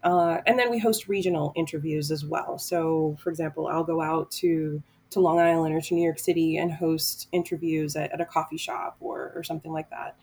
Uh, 0.06 0.40
and 0.46 0.58
then 0.58 0.70
we 0.70 0.78
host 0.78 1.08
regional 1.08 1.52
interviews 1.56 2.12
as 2.12 2.24
well. 2.24 2.60
So, 2.60 3.18
for 3.22 3.32
example, 3.32 3.68
I'll 3.68 3.84
go 3.84 4.02
out 4.02 4.32
to 4.32 4.82
to 5.12 5.20
Long 5.20 5.40
Island 5.40 5.74
or 5.74 5.82
to 5.82 5.94
New 5.94 6.04
York 6.04 6.20
City 6.20 6.58
and 6.58 6.72
host 6.72 7.28
interviews 7.32 7.96
at, 7.96 8.12
at 8.12 8.22
a 8.22 8.26
coffee 8.26 8.58
shop 8.58 8.98
or, 9.00 9.32
or 9.36 9.44
something 9.44 9.72
like 9.72 9.90
that. 9.90 10.18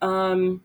Um, 0.00 0.62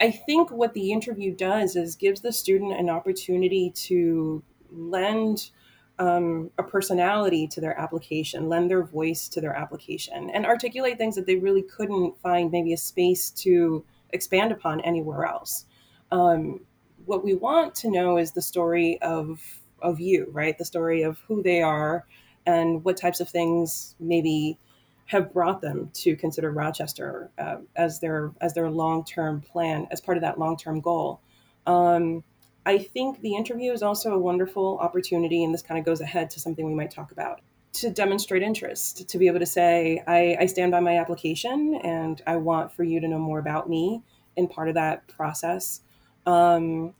I 0.00 0.10
think 0.10 0.50
what 0.50 0.72
the 0.74 0.90
interview 0.92 1.34
does 1.34 1.76
is 1.76 1.94
gives 1.94 2.20
the 2.20 2.32
student 2.32 2.72
an 2.72 2.90
opportunity 2.90 3.70
to 3.70 4.42
lend 4.70 5.50
um, 5.98 6.50
a 6.58 6.62
personality 6.62 7.46
to 7.48 7.60
their 7.60 7.78
application, 7.78 8.48
lend 8.48 8.70
their 8.70 8.82
voice 8.82 9.28
to 9.28 9.40
their 9.40 9.54
application, 9.54 10.30
and 10.30 10.44
articulate 10.44 10.98
things 10.98 11.14
that 11.14 11.26
they 11.26 11.36
really 11.36 11.62
couldn't 11.62 12.18
find 12.20 12.50
maybe 12.50 12.72
a 12.72 12.78
space 12.78 13.30
to 13.30 13.84
expand 14.10 14.52
upon 14.52 14.80
anywhere 14.80 15.24
else. 15.24 15.66
Um, 16.10 16.60
what 17.06 17.24
we 17.24 17.34
want 17.34 17.74
to 17.76 17.90
know 17.90 18.16
is 18.16 18.32
the 18.32 18.42
story 18.42 19.00
of 19.02 19.40
of 19.80 20.00
you, 20.00 20.28
right? 20.30 20.56
The 20.56 20.64
story 20.64 21.02
of 21.02 21.18
who 21.26 21.42
they 21.42 21.60
are 21.60 22.06
and 22.46 22.84
what 22.84 22.96
types 22.96 23.20
of 23.20 23.28
things 23.28 23.96
maybe 23.98 24.58
have 25.06 25.32
brought 25.32 25.60
them 25.60 25.90
to 25.92 26.14
consider 26.16 26.50
Rochester 26.52 27.30
uh, 27.38 27.56
as 27.76 28.00
their 28.00 28.32
as 28.40 28.54
their 28.54 28.70
long 28.70 29.04
term 29.04 29.40
plan, 29.40 29.86
as 29.90 30.00
part 30.00 30.16
of 30.16 30.22
that 30.22 30.38
long 30.38 30.56
term 30.56 30.80
goal. 30.80 31.20
Um, 31.66 32.24
I 32.64 32.78
think 32.78 33.20
the 33.20 33.34
interview 33.34 33.72
is 33.72 33.82
also 33.82 34.14
a 34.14 34.18
wonderful 34.18 34.78
opportunity, 34.78 35.42
and 35.42 35.52
this 35.52 35.62
kind 35.62 35.78
of 35.78 35.84
goes 35.84 36.00
ahead 36.00 36.30
to 36.30 36.40
something 36.40 36.64
we 36.64 36.74
might 36.74 36.90
talk 36.90 37.10
about 37.10 37.40
to 37.74 37.90
demonstrate 37.90 38.42
interest, 38.42 39.08
to 39.08 39.18
be 39.18 39.26
able 39.26 39.38
to 39.38 39.46
say, 39.46 40.02
I, 40.06 40.36
I 40.40 40.46
stand 40.46 40.72
by 40.72 40.80
my 40.80 40.98
application 40.98 41.80
and 41.82 42.20
I 42.26 42.36
want 42.36 42.72
for 42.72 42.84
you 42.84 43.00
to 43.00 43.08
know 43.08 43.18
more 43.18 43.38
about 43.38 43.68
me 43.68 44.02
in 44.36 44.46
part 44.46 44.68
of 44.68 44.74
that 44.74 45.08
process. 45.08 45.80
Um, 46.26 46.94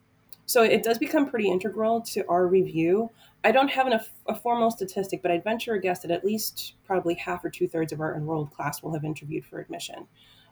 so 0.45 0.63
it 0.63 0.83
does 0.83 0.97
become 0.97 1.29
pretty 1.29 1.49
integral 1.49 2.01
to 2.01 2.27
our 2.27 2.47
review. 2.47 3.09
I 3.43 3.51
don't 3.51 3.69
have 3.69 3.87
an, 3.87 3.99
a 4.27 4.35
formal 4.35 4.71
statistic, 4.71 5.21
but 5.21 5.31
I'd 5.31 5.43
venture 5.43 5.73
a 5.73 5.81
guess 5.81 5.99
that 6.01 6.11
at 6.11 6.23
least 6.23 6.75
probably 6.85 7.15
half 7.15 7.43
or 7.43 7.49
two 7.49 7.67
thirds 7.67 7.91
of 7.91 7.99
our 8.01 8.15
enrolled 8.15 8.51
class 8.51 8.83
will 8.83 8.93
have 8.93 9.03
interviewed 9.03 9.45
for 9.45 9.59
admission. 9.59 10.07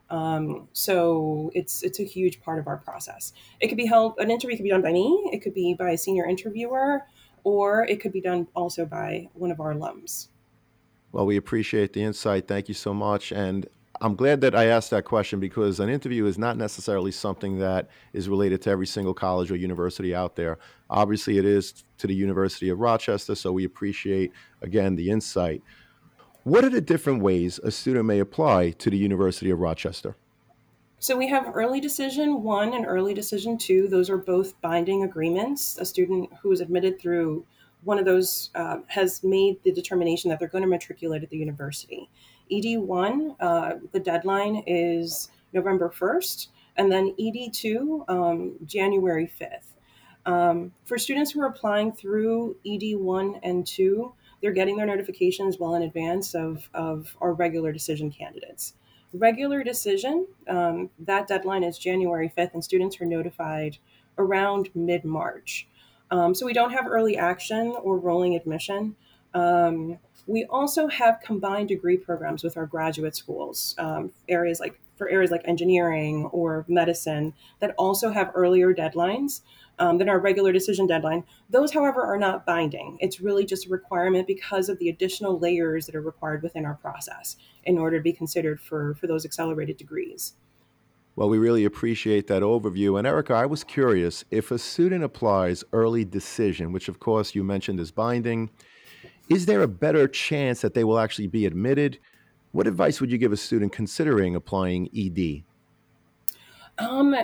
Um, 0.09 0.67
so 0.73 1.51
it's 1.55 1.83
it's 1.83 2.01
a 2.01 2.03
huge 2.03 2.41
part 2.41 2.59
of 2.59 2.67
our 2.67 2.77
process. 2.77 3.31
It 3.61 3.69
could 3.69 3.77
be 3.77 3.85
held 3.85 4.15
an 4.17 4.29
interview 4.29 4.57
could 4.57 4.63
be 4.63 4.69
done 4.69 4.81
by 4.81 4.91
me. 4.91 5.29
It 5.31 5.41
could 5.41 5.53
be 5.53 5.73
by 5.73 5.91
a 5.91 5.97
senior 5.97 6.25
interviewer, 6.25 7.03
or 7.45 7.85
it 7.85 8.01
could 8.01 8.11
be 8.11 8.19
done 8.19 8.47
also 8.53 8.85
by 8.85 9.29
one 9.33 9.51
of 9.51 9.61
our 9.61 9.73
alums. 9.73 10.27
Well, 11.13 11.25
we 11.25 11.37
appreciate 11.37 11.93
the 11.93 12.03
insight. 12.03 12.47
Thank 12.47 12.67
you 12.67 12.73
so 12.73 12.93
much. 12.93 13.31
And 13.31 13.67
I'm 14.03 14.15
glad 14.15 14.41
that 14.41 14.55
I 14.55 14.65
asked 14.65 14.89
that 14.89 15.05
question 15.05 15.39
because 15.39 15.79
an 15.79 15.87
interview 15.87 16.25
is 16.25 16.39
not 16.39 16.57
necessarily 16.57 17.11
something 17.11 17.59
that 17.59 17.87
is 18.13 18.27
related 18.27 18.59
to 18.63 18.71
every 18.71 18.87
single 18.87 19.13
college 19.13 19.51
or 19.51 19.55
university 19.55 20.15
out 20.15 20.35
there. 20.35 20.57
Obviously, 20.89 21.37
it 21.37 21.45
is 21.45 21.83
to 21.99 22.07
the 22.07 22.15
University 22.15 22.69
of 22.69 22.79
Rochester, 22.79 23.35
so 23.35 23.51
we 23.51 23.63
appreciate, 23.63 24.31
again, 24.63 24.95
the 24.95 25.11
insight. 25.11 25.61
What 26.43 26.65
are 26.65 26.69
the 26.69 26.81
different 26.81 27.21
ways 27.21 27.59
a 27.59 27.69
student 27.69 28.05
may 28.05 28.17
apply 28.17 28.71
to 28.71 28.89
the 28.89 28.97
University 28.97 29.51
of 29.51 29.59
Rochester? 29.59 30.15
So 30.97 31.15
we 31.15 31.27
have 31.27 31.51
early 31.53 31.79
decision 31.79 32.41
one 32.41 32.73
and 32.73 32.87
early 32.87 33.13
decision 33.13 33.55
two. 33.55 33.87
Those 33.87 34.09
are 34.09 34.17
both 34.17 34.59
binding 34.61 35.03
agreements. 35.03 35.77
A 35.77 35.85
student 35.85 36.31
who 36.41 36.51
is 36.51 36.59
admitted 36.59 36.99
through 36.99 37.45
one 37.83 37.99
of 37.99 38.05
those 38.05 38.49
uh, 38.55 38.77
has 38.87 39.23
made 39.23 39.61
the 39.63 39.71
determination 39.71 40.29
that 40.29 40.39
they're 40.39 40.47
going 40.47 40.63
to 40.63 40.67
matriculate 40.67 41.21
at 41.21 41.29
the 41.29 41.37
university. 41.37 42.09
ED1, 42.51 43.35
uh, 43.39 43.75
the 43.91 43.99
deadline 43.99 44.63
is 44.67 45.29
November 45.53 45.89
1st, 45.89 46.47
and 46.77 46.91
then 46.91 47.13
ED2, 47.19 48.09
um, 48.09 48.55
January 48.65 49.31
5th. 49.39 49.71
Um, 50.25 50.71
for 50.85 50.97
students 50.97 51.31
who 51.31 51.41
are 51.41 51.47
applying 51.47 51.91
through 51.91 52.55
ED1 52.65 53.39
and 53.43 53.65
2, 53.65 54.13
they're 54.41 54.51
getting 54.51 54.77
their 54.77 54.85
notifications 54.85 55.57
well 55.59 55.75
in 55.75 55.83
advance 55.83 56.35
of, 56.35 56.69
of 56.73 57.15
our 57.21 57.33
regular 57.33 57.71
decision 57.71 58.11
candidates. 58.11 58.73
Regular 59.13 59.63
decision, 59.63 60.27
um, 60.47 60.89
that 60.99 61.27
deadline 61.27 61.63
is 61.63 61.77
January 61.77 62.31
5th, 62.35 62.53
and 62.53 62.63
students 62.63 62.99
are 63.01 63.05
notified 63.05 63.77
around 64.17 64.69
mid 64.73 65.03
March. 65.03 65.67
Um, 66.11 66.33
so 66.35 66.45
we 66.45 66.53
don't 66.53 66.71
have 66.71 66.87
early 66.87 67.17
action 67.17 67.75
or 67.81 67.97
rolling 67.97 68.35
admission. 68.35 68.95
Um, 69.33 69.97
we 70.27 70.45
also 70.45 70.87
have 70.87 71.19
combined 71.23 71.69
degree 71.69 71.97
programs 71.97 72.43
with 72.43 72.57
our 72.57 72.65
graduate 72.65 73.15
schools, 73.15 73.75
um, 73.77 74.11
areas 74.29 74.59
like 74.59 74.79
for 74.97 75.09
areas 75.09 75.31
like 75.31 75.41
engineering 75.45 76.25
or 76.25 76.63
medicine 76.67 77.33
that 77.59 77.73
also 77.77 78.11
have 78.11 78.31
earlier 78.35 78.73
deadlines 78.73 79.41
um, 79.79 79.97
than 79.97 80.07
our 80.07 80.19
regular 80.19 80.51
decision 80.51 80.85
deadline. 80.85 81.23
Those, 81.49 81.73
however, 81.73 82.03
are 82.03 82.19
not 82.19 82.45
binding. 82.45 82.97
It's 82.99 83.19
really 83.19 83.43
just 83.43 83.65
a 83.65 83.69
requirement 83.69 84.27
because 84.27 84.69
of 84.69 84.77
the 84.77 84.89
additional 84.89 85.39
layers 85.39 85.87
that 85.87 85.95
are 85.95 86.01
required 86.01 86.43
within 86.43 86.65
our 86.65 86.75
process 86.75 87.35
in 87.63 87.79
order 87.79 87.97
to 87.97 88.03
be 88.03 88.13
considered 88.13 88.61
for, 88.61 88.93
for 88.93 89.07
those 89.07 89.25
accelerated 89.25 89.77
degrees. 89.77 90.33
Well, 91.15 91.29
we 91.29 91.39
really 91.39 91.65
appreciate 91.65 92.27
that 92.27 92.43
overview. 92.43 92.97
And 92.97 93.07
Erica, 93.07 93.33
I 93.33 93.47
was 93.47 93.63
curious 93.63 94.23
if 94.31 94.51
a 94.51 94.59
student 94.59 95.03
applies 95.03 95.63
early 95.73 96.05
decision, 96.05 96.71
which 96.71 96.87
of 96.87 96.99
course 96.99 97.35
you 97.35 97.43
mentioned 97.43 97.79
is 97.79 97.91
binding, 97.91 98.49
is 99.31 99.45
there 99.45 99.61
a 99.61 99.67
better 99.67 100.09
chance 100.09 100.59
that 100.59 100.73
they 100.73 100.83
will 100.83 100.99
actually 100.99 101.27
be 101.27 101.45
admitted? 101.45 101.97
What 102.51 102.67
advice 102.67 102.99
would 102.99 103.09
you 103.09 103.17
give 103.17 103.31
a 103.31 103.37
student 103.37 103.71
considering 103.71 104.35
applying 104.35 104.89
ED? 104.93 105.43
Um, 106.77 107.15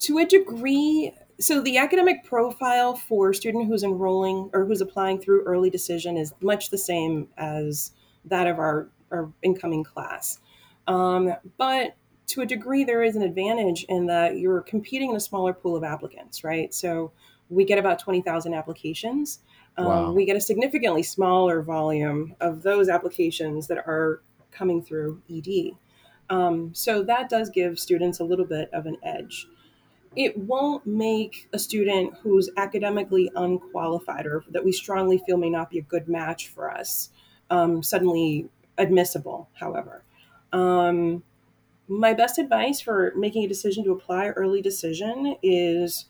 to 0.00 0.18
a 0.18 0.24
degree, 0.24 1.12
so 1.38 1.60
the 1.60 1.76
academic 1.76 2.24
profile 2.24 2.96
for 2.96 3.30
a 3.30 3.34
student 3.34 3.66
who's 3.66 3.82
enrolling 3.82 4.48
or 4.54 4.64
who's 4.64 4.80
applying 4.80 5.20
through 5.20 5.42
early 5.42 5.68
decision 5.68 6.16
is 6.16 6.32
much 6.40 6.70
the 6.70 6.78
same 6.78 7.28
as 7.36 7.92
that 8.24 8.46
of 8.46 8.58
our, 8.58 8.88
our 9.10 9.30
incoming 9.42 9.84
class. 9.84 10.38
Um, 10.86 11.34
but 11.58 11.96
to 12.28 12.40
a 12.40 12.46
degree, 12.46 12.84
there 12.84 13.02
is 13.02 13.14
an 13.14 13.22
advantage 13.22 13.84
in 13.90 14.06
that 14.06 14.38
you're 14.38 14.62
competing 14.62 15.10
in 15.10 15.16
a 15.16 15.20
smaller 15.20 15.52
pool 15.52 15.76
of 15.76 15.84
applicants, 15.84 16.42
right? 16.42 16.72
So 16.72 17.12
we 17.50 17.64
get 17.66 17.78
about 17.78 17.98
20,000 17.98 18.54
applications. 18.54 19.40
Um, 19.78 19.86
wow. 19.86 20.12
We 20.12 20.24
get 20.24 20.36
a 20.36 20.40
significantly 20.40 21.02
smaller 21.02 21.62
volume 21.62 22.34
of 22.40 22.62
those 22.62 22.88
applications 22.88 23.66
that 23.68 23.78
are 23.78 24.22
coming 24.50 24.82
through 24.82 25.22
ED. 25.30 25.72
Um, 26.30 26.74
so 26.74 27.02
that 27.04 27.28
does 27.28 27.50
give 27.50 27.78
students 27.78 28.20
a 28.20 28.24
little 28.24 28.44
bit 28.44 28.70
of 28.72 28.86
an 28.86 28.96
edge. 29.02 29.46
It 30.16 30.36
won't 30.36 30.86
make 30.86 31.48
a 31.52 31.58
student 31.58 32.14
who's 32.22 32.48
academically 32.56 33.30
unqualified 33.36 34.26
or 34.26 34.44
that 34.50 34.64
we 34.64 34.72
strongly 34.72 35.18
feel 35.18 35.36
may 35.36 35.50
not 35.50 35.68
be 35.68 35.78
a 35.78 35.82
good 35.82 36.08
match 36.08 36.48
for 36.48 36.70
us 36.70 37.10
um, 37.50 37.82
suddenly 37.82 38.48
admissible, 38.78 39.48
however. 39.54 40.02
Um, 40.52 41.22
my 41.88 42.14
best 42.14 42.38
advice 42.38 42.80
for 42.80 43.12
making 43.16 43.44
a 43.44 43.48
decision 43.48 43.84
to 43.84 43.92
apply 43.92 44.28
early 44.28 44.62
decision 44.62 45.36
is 45.42 46.06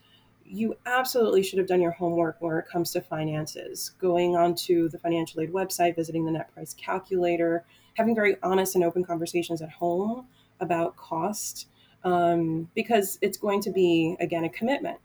you 0.48 0.76
absolutely 0.86 1.42
should 1.42 1.58
have 1.58 1.68
done 1.68 1.82
your 1.82 1.92
homework 1.92 2.36
when 2.40 2.56
it 2.56 2.66
comes 2.66 2.92
to 2.92 3.00
finances. 3.00 3.90
Going 3.98 4.36
onto 4.36 4.88
the 4.88 4.98
financial 4.98 5.40
aid 5.40 5.52
website, 5.52 5.96
visiting 5.96 6.24
the 6.24 6.32
net 6.32 6.52
price 6.52 6.74
calculator, 6.74 7.64
having 7.94 8.14
very 8.14 8.36
honest 8.42 8.74
and 8.74 8.84
open 8.84 9.04
conversations 9.04 9.62
at 9.62 9.70
home 9.70 10.26
about 10.60 10.96
cost, 10.96 11.68
um, 12.04 12.70
because 12.74 13.18
it's 13.22 13.38
going 13.38 13.60
to 13.62 13.70
be, 13.70 14.16
again, 14.20 14.44
a 14.44 14.48
commitment. 14.48 14.98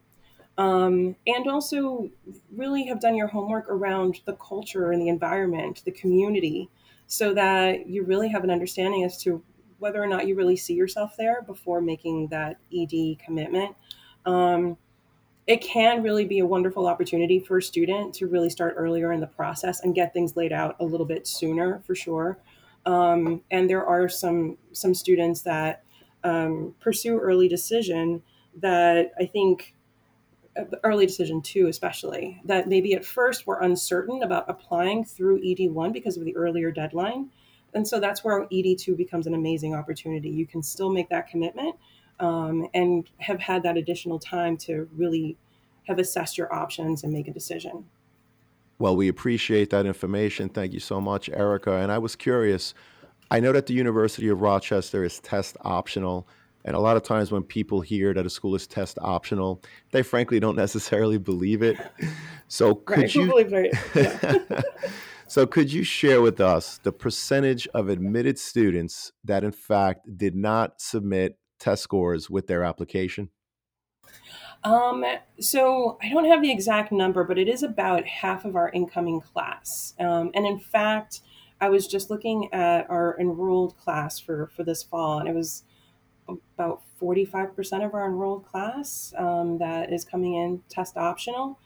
Um, 0.57 1.15
and 1.25 1.47
also, 1.47 2.09
really 2.55 2.85
have 2.85 2.99
done 2.99 3.15
your 3.15 3.27
homework 3.27 3.69
around 3.69 4.21
the 4.25 4.33
culture 4.33 4.91
and 4.91 5.01
the 5.01 5.07
environment, 5.07 5.81
the 5.85 5.91
community, 5.91 6.69
so 7.07 7.33
that 7.33 7.87
you 7.87 8.03
really 8.03 8.29
have 8.29 8.43
an 8.43 8.51
understanding 8.51 9.03
as 9.03 9.21
to 9.23 9.43
whether 9.79 10.01
or 10.01 10.07
not 10.07 10.27
you 10.27 10.35
really 10.35 10.55
see 10.55 10.75
yourself 10.75 11.15
there 11.17 11.41
before 11.41 11.81
making 11.81 12.27
that 12.27 12.57
ED 12.71 13.17
commitment. 13.25 13.75
Um, 14.25 14.77
it 15.51 15.59
can 15.59 16.01
really 16.01 16.23
be 16.23 16.39
a 16.39 16.45
wonderful 16.45 16.87
opportunity 16.87 17.37
for 17.37 17.57
a 17.57 17.61
student 17.61 18.13
to 18.15 18.25
really 18.25 18.49
start 18.49 18.73
earlier 18.77 19.11
in 19.11 19.19
the 19.19 19.27
process 19.27 19.81
and 19.81 19.93
get 19.93 20.13
things 20.13 20.37
laid 20.37 20.53
out 20.53 20.77
a 20.79 20.85
little 20.85 21.05
bit 21.05 21.27
sooner 21.27 21.81
for 21.85 21.93
sure. 21.93 22.37
Um, 22.85 23.41
and 23.51 23.69
there 23.69 23.85
are 23.85 24.07
some 24.07 24.57
some 24.71 24.93
students 24.93 25.41
that 25.41 25.83
um, 26.23 26.73
pursue 26.79 27.19
early 27.19 27.49
decision 27.49 28.23
that 28.61 29.11
I 29.19 29.25
think 29.25 29.75
uh, 30.57 30.63
early 30.85 31.05
decision 31.05 31.41
two 31.41 31.67
especially 31.67 32.39
that 32.45 32.69
maybe 32.69 32.93
at 32.93 33.03
first 33.03 33.45
were 33.45 33.59
uncertain 33.59 34.23
about 34.23 34.49
applying 34.49 35.03
through 35.03 35.41
ed1 35.41 35.93
because 35.93 36.17
of 36.17 36.25
the 36.25 36.35
earlier 36.35 36.71
deadline 36.71 37.29
and 37.73 37.87
so 37.87 38.01
that's 38.01 38.21
where 38.21 38.45
ed2 38.47 38.97
becomes 38.97 39.27
an 39.27 39.33
amazing 39.33 39.73
opportunity 39.73 40.29
you 40.29 40.45
can 40.45 40.61
still 40.61 40.91
make 40.91 41.07
that 41.07 41.29
commitment 41.29 41.73
um, 42.21 42.67
and 42.73 43.09
have 43.17 43.39
had 43.39 43.63
that 43.63 43.75
additional 43.75 44.19
time 44.19 44.55
to 44.55 44.87
really 44.95 45.37
have 45.87 45.99
assessed 45.99 46.37
your 46.37 46.53
options 46.53 47.03
and 47.03 47.11
make 47.11 47.27
a 47.27 47.33
decision. 47.33 47.85
Well, 48.79 48.95
we 48.95 49.07
appreciate 49.07 49.71
that 49.71 49.85
information. 49.85 50.49
Thank 50.49 50.73
you 50.73 50.79
so 50.79 51.01
much, 51.01 51.29
Erica. 51.29 51.73
And 51.73 51.91
I 51.91 51.97
was 51.97 52.15
curious. 52.15 52.73
I 53.29 53.39
know 53.39 53.51
that 53.51 53.65
the 53.65 53.73
University 53.73 54.27
of 54.29 54.41
Rochester 54.41 55.03
is 55.03 55.19
test 55.19 55.57
optional. 55.61 56.27
And 56.63 56.75
a 56.75 56.79
lot 56.79 56.95
of 56.95 57.03
times 57.03 57.31
when 57.31 57.43
people 57.43 57.81
hear 57.81 58.13
that 58.13 58.25
a 58.25 58.29
school 58.29 58.53
is 58.53 58.67
test 58.67 58.99
optional, 59.01 59.61
they 59.91 60.03
frankly 60.03 60.39
don't 60.39 60.55
necessarily 60.65 61.17
believe 61.17 61.63
it. 61.63 61.77
So 62.47 62.75
could 62.75 62.97
right, 62.99 63.15
you 63.15 63.71
yeah. 63.95 64.61
So 65.27 65.47
could 65.47 65.71
you 65.71 65.83
share 65.83 66.21
with 66.21 66.41
us 66.41 66.77
the 66.83 66.91
percentage 66.91 67.65
of 67.73 67.87
admitted 67.87 68.37
students 68.37 69.13
that 69.23 69.45
in 69.45 69.53
fact 69.53 70.17
did 70.17 70.35
not 70.35 70.81
submit 70.81 71.37
test 71.61 71.83
scores 71.83 72.29
with 72.29 72.47
their 72.47 72.63
application? 72.63 73.29
Um, 74.63 75.03
so 75.39 75.97
I 76.01 76.09
don't 76.09 76.25
have 76.25 76.41
the 76.41 76.51
exact 76.51 76.91
number, 76.91 77.23
but 77.23 77.39
it 77.39 77.47
is 77.47 77.63
about 77.63 78.05
half 78.05 78.45
of 78.45 78.55
our 78.55 78.69
incoming 78.69 79.21
class. 79.21 79.93
Um, 79.99 80.31
and 80.33 80.45
in 80.45 80.59
fact, 80.59 81.21
I 81.59 81.69
was 81.69 81.87
just 81.87 82.09
looking 82.09 82.53
at 82.53 82.89
our 82.89 83.17
enrolled 83.19 83.77
class 83.77 84.19
for 84.19 84.47
for 84.47 84.63
this 84.63 84.83
fall, 84.83 85.19
and 85.19 85.29
it 85.29 85.35
was 85.35 85.63
about 86.57 86.83
45% 87.01 87.85
of 87.85 87.93
our 87.93 88.05
enrolled 88.05 88.45
class 88.45 89.13
um, 89.17 89.57
that 89.57 89.91
is 89.91 90.05
coming 90.05 90.35
in 90.35 90.61
test 90.69 90.95
optional 90.95 91.59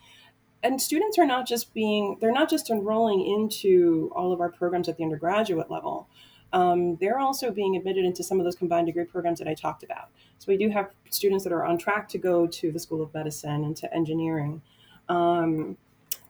and 0.65 0.81
students 0.81 1.19
are 1.19 1.25
not 1.25 1.47
just 1.47 1.73
being 1.73 2.17
they're 2.19 2.31
not 2.31 2.49
just 2.49 2.69
enrolling 2.69 3.23
into 3.23 4.11
all 4.15 4.33
of 4.33 4.41
our 4.41 4.51
programs 4.51 4.89
at 4.89 4.97
the 4.97 5.03
undergraduate 5.03 5.69
level 5.69 6.09
um, 6.55 6.95
they're 6.97 7.19
also 7.19 7.51
being 7.51 7.75
admitted 7.75 8.05
into 8.05 8.23
some 8.23 8.39
of 8.39 8.45
those 8.45 8.55
combined 8.55 8.87
degree 8.87 9.05
programs 9.05 9.39
that 9.39 9.47
i 9.47 9.53
talked 9.53 9.83
about 9.83 10.09
so 10.37 10.45
we 10.47 10.57
do 10.57 10.69
have 10.69 10.91
students 11.09 11.43
that 11.43 11.53
are 11.53 11.65
on 11.65 11.77
track 11.77 12.07
to 12.09 12.17
go 12.17 12.47
to 12.47 12.71
the 12.71 12.79
school 12.79 13.01
of 13.01 13.13
medicine 13.13 13.63
and 13.63 13.75
to 13.77 13.93
engineering 13.93 14.61
um, 15.09 15.77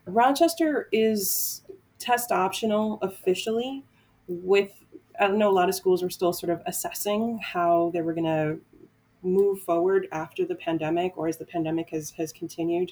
rochester 0.05 0.88
is 0.91 1.62
test 2.00 2.32
optional 2.32 3.00
officially 3.01 3.84
with 4.27 4.84
i 5.20 5.27
know 5.27 5.50
a 5.50 5.51
lot 5.51 5.70
of 5.70 5.75
schools 5.75 6.03
are 6.03 6.10
still 6.10 6.34
sort 6.34 6.50
of 6.50 6.62
assessing 6.65 7.39
how 7.39 7.89
they 7.94 8.01
were 8.01 8.13
going 8.13 8.25
to 8.25 8.60
move 9.24 9.60
forward 9.62 10.08
after 10.12 10.46
the 10.46 10.53
pandemic 10.53 11.17
or 11.17 11.27
as 11.27 11.38
the 11.38 11.46
pandemic 11.46 11.89
has 11.89 12.12
has 12.12 12.32
continued 12.32 12.91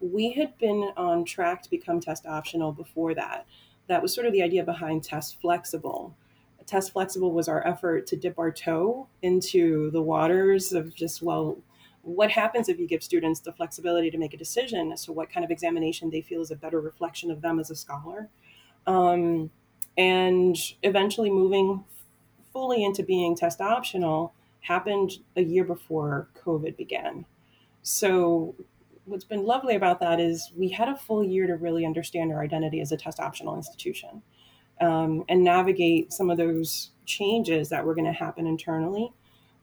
we 0.00 0.32
had 0.32 0.56
been 0.58 0.90
on 0.96 1.24
track 1.24 1.62
to 1.62 1.70
become 1.70 2.00
test 2.00 2.26
optional 2.26 2.72
before 2.72 3.14
that. 3.14 3.46
That 3.86 4.02
was 4.02 4.14
sort 4.14 4.26
of 4.26 4.32
the 4.32 4.42
idea 4.42 4.64
behind 4.64 5.04
test 5.04 5.40
flexible. 5.40 6.14
Test 6.66 6.92
flexible 6.92 7.32
was 7.32 7.48
our 7.48 7.66
effort 7.66 8.06
to 8.08 8.16
dip 8.16 8.38
our 8.38 8.50
toe 8.50 9.06
into 9.22 9.90
the 9.90 10.02
waters 10.02 10.72
of 10.72 10.94
just, 10.94 11.22
well, 11.22 11.58
what 12.02 12.30
happens 12.30 12.68
if 12.68 12.78
you 12.78 12.86
give 12.86 13.02
students 13.02 13.40
the 13.40 13.52
flexibility 13.52 14.10
to 14.10 14.18
make 14.18 14.34
a 14.34 14.36
decision 14.36 14.92
as 14.92 15.04
to 15.04 15.12
what 15.12 15.30
kind 15.30 15.44
of 15.44 15.50
examination 15.50 16.10
they 16.10 16.20
feel 16.20 16.40
is 16.40 16.50
a 16.50 16.56
better 16.56 16.80
reflection 16.80 17.30
of 17.30 17.40
them 17.40 17.58
as 17.58 17.70
a 17.70 17.76
scholar? 17.76 18.28
Um, 18.86 19.50
and 19.96 20.56
eventually 20.82 21.30
moving 21.30 21.84
fully 22.52 22.84
into 22.84 23.02
being 23.02 23.36
test 23.36 23.60
optional 23.60 24.34
happened 24.60 25.12
a 25.36 25.42
year 25.42 25.64
before 25.64 26.28
COVID 26.44 26.76
began. 26.76 27.24
So 27.82 28.54
what's 29.04 29.24
been 29.24 29.44
lovely 29.44 29.74
about 29.74 30.00
that 30.00 30.20
is 30.20 30.50
we 30.56 30.68
had 30.68 30.88
a 30.88 30.96
full 30.96 31.22
year 31.22 31.46
to 31.46 31.56
really 31.56 31.84
understand 31.84 32.32
our 32.32 32.42
identity 32.42 32.80
as 32.80 32.92
a 32.92 32.96
test 32.96 33.20
optional 33.20 33.56
institution 33.56 34.22
um, 34.84 35.24
and 35.28 35.42
navigate 35.42 36.12
some 36.12 36.30
of 36.30 36.36
those 36.36 36.90
changes 37.06 37.70
that 37.70 37.84
were 37.84 37.94
going 37.94 38.04
to 38.04 38.12
happen 38.12 38.46
internally, 38.46 39.12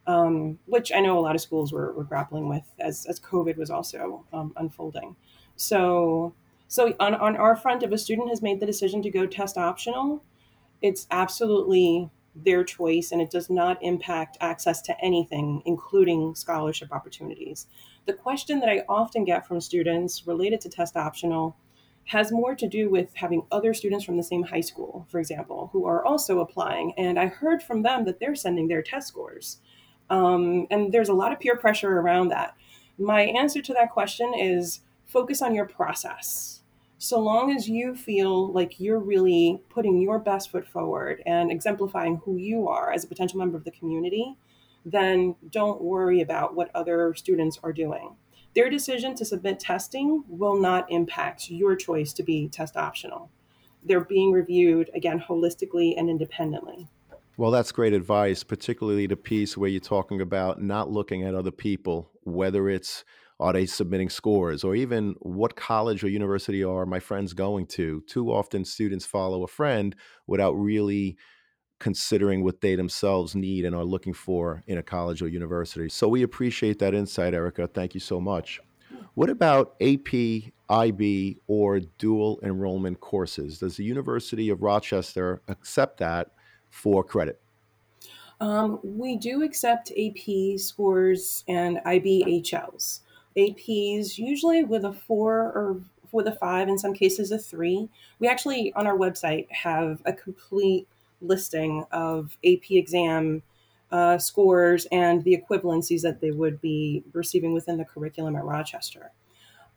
um, 0.07 0.57
which 0.65 0.91
I 0.91 0.99
know 0.99 1.17
a 1.17 1.21
lot 1.21 1.35
of 1.35 1.41
schools 1.41 1.71
were, 1.71 1.93
were 1.93 2.03
grappling 2.03 2.49
with 2.49 2.63
as, 2.79 3.05
as 3.05 3.19
COVID 3.19 3.57
was 3.57 3.69
also 3.69 4.25
um, 4.33 4.53
unfolding. 4.57 5.15
So, 5.55 6.33
so 6.67 6.95
on, 6.99 7.13
on 7.15 7.35
our 7.37 7.55
front, 7.55 7.83
if 7.83 7.91
a 7.91 7.97
student 7.97 8.29
has 8.29 8.41
made 8.41 8.59
the 8.59 8.65
decision 8.65 9.01
to 9.03 9.11
go 9.11 9.27
test 9.27 9.57
optional, 9.57 10.23
it's 10.81 11.05
absolutely 11.11 12.09
their 12.33 12.63
choice 12.63 13.11
and 13.11 13.21
it 13.21 13.29
does 13.29 13.49
not 13.49 13.77
impact 13.83 14.37
access 14.41 14.81
to 14.81 14.99
anything, 15.03 15.61
including 15.65 16.33
scholarship 16.33 16.91
opportunities. 16.91 17.67
The 18.07 18.13
question 18.13 18.59
that 18.61 18.69
I 18.69 18.83
often 18.89 19.25
get 19.25 19.45
from 19.45 19.61
students 19.61 20.25
related 20.25 20.61
to 20.61 20.69
test 20.69 20.95
optional 20.95 21.55
has 22.05 22.31
more 22.31 22.55
to 22.55 22.67
do 22.67 22.89
with 22.89 23.15
having 23.15 23.45
other 23.51 23.73
students 23.73 24.03
from 24.03 24.17
the 24.17 24.23
same 24.23 24.43
high 24.43 24.61
school, 24.61 25.05
for 25.09 25.19
example, 25.19 25.69
who 25.71 25.85
are 25.85 26.03
also 26.03 26.39
applying. 26.39 26.93
And 26.97 27.19
I 27.19 27.27
heard 27.27 27.63
from 27.63 27.83
them 27.83 28.05
that 28.05 28.19
they're 28.19 28.35
sending 28.35 28.67
their 28.67 28.81
test 28.81 29.07
scores. 29.07 29.59
Um, 30.09 30.67
and 30.69 30.91
there's 30.91 31.09
a 31.09 31.13
lot 31.13 31.31
of 31.31 31.39
peer 31.39 31.55
pressure 31.55 31.99
around 31.99 32.29
that. 32.29 32.55
My 32.97 33.21
answer 33.21 33.61
to 33.61 33.73
that 33.73 33.91
question 33.91 34.33
is 34.37 34.81
focus 35.05 35.41
on 35.41 35.55
your 35.55 35.65
process 35.65 36.61
so 37.03 37.19
long 37.19 37.51
as 37.51 37.67
you 37.67 37.95
feel 37.95 38.51
like 38.51 38.79
you're 38.79 38.99
really 38.99 39.59
putting 39.69 39.99
your 39.99 40.19
best 40.19 40.51
foot 40.51 40.67
forward 40.67 41.23
and 41.25 41.51
exemplifying 41.51 42.21
who 42.23 42.37
you 42.37 42.67
are 42.67 42.91
as 42.91 43.03
a 43.03 43.07
potential 43.07 43.39
member 43.39 43.57
of 43.57 43.63
the 43.63 43.71
community, 43.71 44.37
then 44.85 45.35
don't 45.49 45.81
worry 45.81 46.21
about 46.21 46.53
what 46.53 46.69
other 46.75 47.15
students 47.15 47.57
are 47.63 47.73
doing. 47.73 48.15
Their 48.53 48.69
decision 48.69 49.15
to 49.15 49.25
submit 49.25 49.59
testing 49.59 50.23
will 50.27 50.59
not 50.59 50.91
impact 50.91 51.49
your 51.49 51.75
choice 51.75 52.11
to 52.13 52.23
be 52.23 52.49
test 52.49 52.75
optional. 52.75 53.29
They're 53.83 54.03
being 54.03 54.31
reviewed, 54.31 54.89
again, 54.93 55.23
holistically 55.27 55.93
and 55.97 56.09
independently. 56.09 56.89
Well, 57.37 57.51
that's 57.51 57.71
great 57.71 57.93
advice, 57.93 58.43
particularly 58.43 59.07
the 59.07 59.15
piece 59.15 59.57
where 59.57 59.69
you're 59.69 59.79
talking 59.79 60.21
about 60.21 60.61
not 60.61 60.91
looking 60.91 61.23
at 61.23 61.33
other 61.33 61.51
people, 61.51 62.11
whether 62.23 62.69
it's 62.69 63.05
are 63.39 63.53
they 63.53 63.65
submitting 63.65 64.09
scores? 64.09 64.63
Or 64.63 64.75
even 64.75 65.15
what 65.19 65.55
college 65.55 66.03
or 66.03 66.09
university 66.09 66.63
are 66.63 66.85
my 66.85 66.99
friends 66.99 67.33
going 67.33 67.65
to? 67.67 68.01
Too 68.01 68.31
often 68.31 68.63
students 68.63 69.05
follow 69.05 69.43
a 69.43 69.47
friend 69.47 69.95
without 70.27 70.53
really 70.53 71.17
considering 71.81 72.43
what 72.43 72.61
they 72.61 72.75
themselves 72.75 73.33
need 73.35 73.65
and 73.65 73.75
are 73.75 73.83
looking 73.83 74.13
for 74.13 74.63
in 74.67 74.77
a 74.77 74.83
college 74.83 75.21
or 75.23 75.27
university. 75.27 75.89
So 75.89 76.07
we 76.07 76.21
appreciate 76.21 76.77
that 76.77 76.93
insight, 76.93 77.33
Erica. 77.33 77.67
Thank 77.67 77.95
you 77.95 77.99
so 77.99 78.21
much. 78.21 78.61
What 79.15 79.31
about 79.31 79.75
AP, 79.81 80.53
IB, 80.69 81.39
or 81.47 81.79
dual 81.79 82.39
enrollment 82.43 82.99
courses? 82.99 83.57
Does 83.57 83.77
the 83.77 83.83
University 83.83 84.49
of 84.49 84.61
Rochester 84.61 85.41
accept 85.47 85.97
that 85.97 86.31
for 86.69 87.03
credit? 87.03 87.41
Um, 88.39 88.79
we 88.83 89.17
do 89.17 89.41
accept 89.41 89.91
AP 89.91 90.59
scores 90.59 91.43
and 91.47 91.79
IBHLs. 91.85 92.99
APs, 93.35 94.19
usually 94.19 94.63
with 94.63 94.85
a 94.85 94.93
four 94.93 95.33
or 95.33 95.81
with 96.11 96.27
a 96.27 96.35
five, 96.35 96.67
in 96.67 96.77
some 96.77 96.93
cases 96.93 97.31
a 97.31 97.39
three. 97.39 97.89
We 98.19 98.27
actually, 98.27 98.71
on 98.73 98.85
our 98.85 98.97
website, 98.97 99.51
have 99.51 100.01
a 100.05 100.13
complete 100.13 100.87
listing 101.21 101.85
of 101.91 102.37
AP 102.45 102.71
exam 102.71 103.43
uh, 103.91 104.17
scores 104.17 104.87
and 104.91 105.23
the 105.23 105.37
equivalencies 105.37 106.01
that 106.01 106.21
they 106.21 106.31
would 106.31 106.61
be 106.61 107.03
receiving 107.13 107.53
within 107.53 107.77
the 107.77 107.85
curriculum 107.85 108.35
at 108.35 108.43
Rochester. 108.43 109.11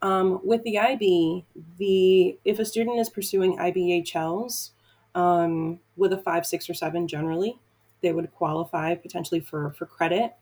Um, 0.03 0.41
with 0.45 0.63
the 0.65 0.79
IB, 0.79 1.45
the 1.79 2.39
if 2.45 2.59
a 2.59 2.65
student 2.65 3.01
is 3.01 3.09
pursuing 3.09 3.57
IBHLs 3.57 4.71
um, 5.15 5.81
with 5.97 6.13
a 6.13 6.19
five, 6.19 6.45
six, 6.47 6.69
or 6.69 6.75
seven, 6.75 7.09
generally, 7.09 7.59
they 8.03 8.13
would 8.13 8.33
qualify 8.35 8.95
potentially 8.95 9.41
for 9.41 9.71
for 9.71 9.87
credit. 9.87 10.35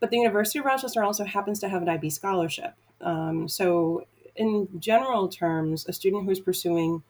But 0.00 0.10
the 0.10 0.18
University 0.18 0.58
of 0.58 0.64
Rochester 0.64 1.02
also 1.02 1.24
happens 1.24 1.60
to 1.60 1.68
have 1.68 1.80
an 1.80 1.88
IB 1.88 2.10
scholarship. 2.10 2.74
Um, 3.00 3.48
so, 3.48 4.06
in 4.36 4.68
general 4.78 5.28
terms, 5.28 5.86
a 5.86 5.92
student 5.92 6.24
who's 6.24 6.40
pursuing 6.40 7.02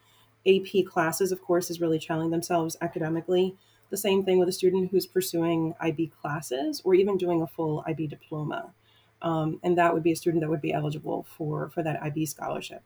AP 0.47 0.87
classes, 0.87 1.33
of 1.33 1.43
course, 1.43 1.71
is 1.71 1.81
really 1.81 1.99
challenging 1.99 2.31
themselves 2.31 2.77
academically. 2.81 3.57
The 3.91 3.97
same 3.97 4.25
thing 4.25 4.39
with 4.39 4.49
a 4.49 4.53
student 4.53 4.91
who's 4.91 5.07
pursuing 5.07 5.75
IB 5.81 6.13
classes 6.21 6.81
or 6.85 6.95
even 6.95 7.17
doing 7.17 7.43
a 7.43 7.47
full 7.47 7.85
IB 7.87 8.07
diploma. 8.07 8.73
Um, 9.23 9.61
and 9.63 9.79
that 9.79 9.95
would 9.95 10.03
be 10.03 10.13
a 10.13 10.17
student 10.17 10.43
that 10.43 10.51
would 10.51 10.61
be 10.61 10.73
eligible 10.73 11.27
for, 11.37 11.71
for 11.71 11.83
that 11.83 12.03
IB 12.03 12.27
scholarship. 12.27 12.83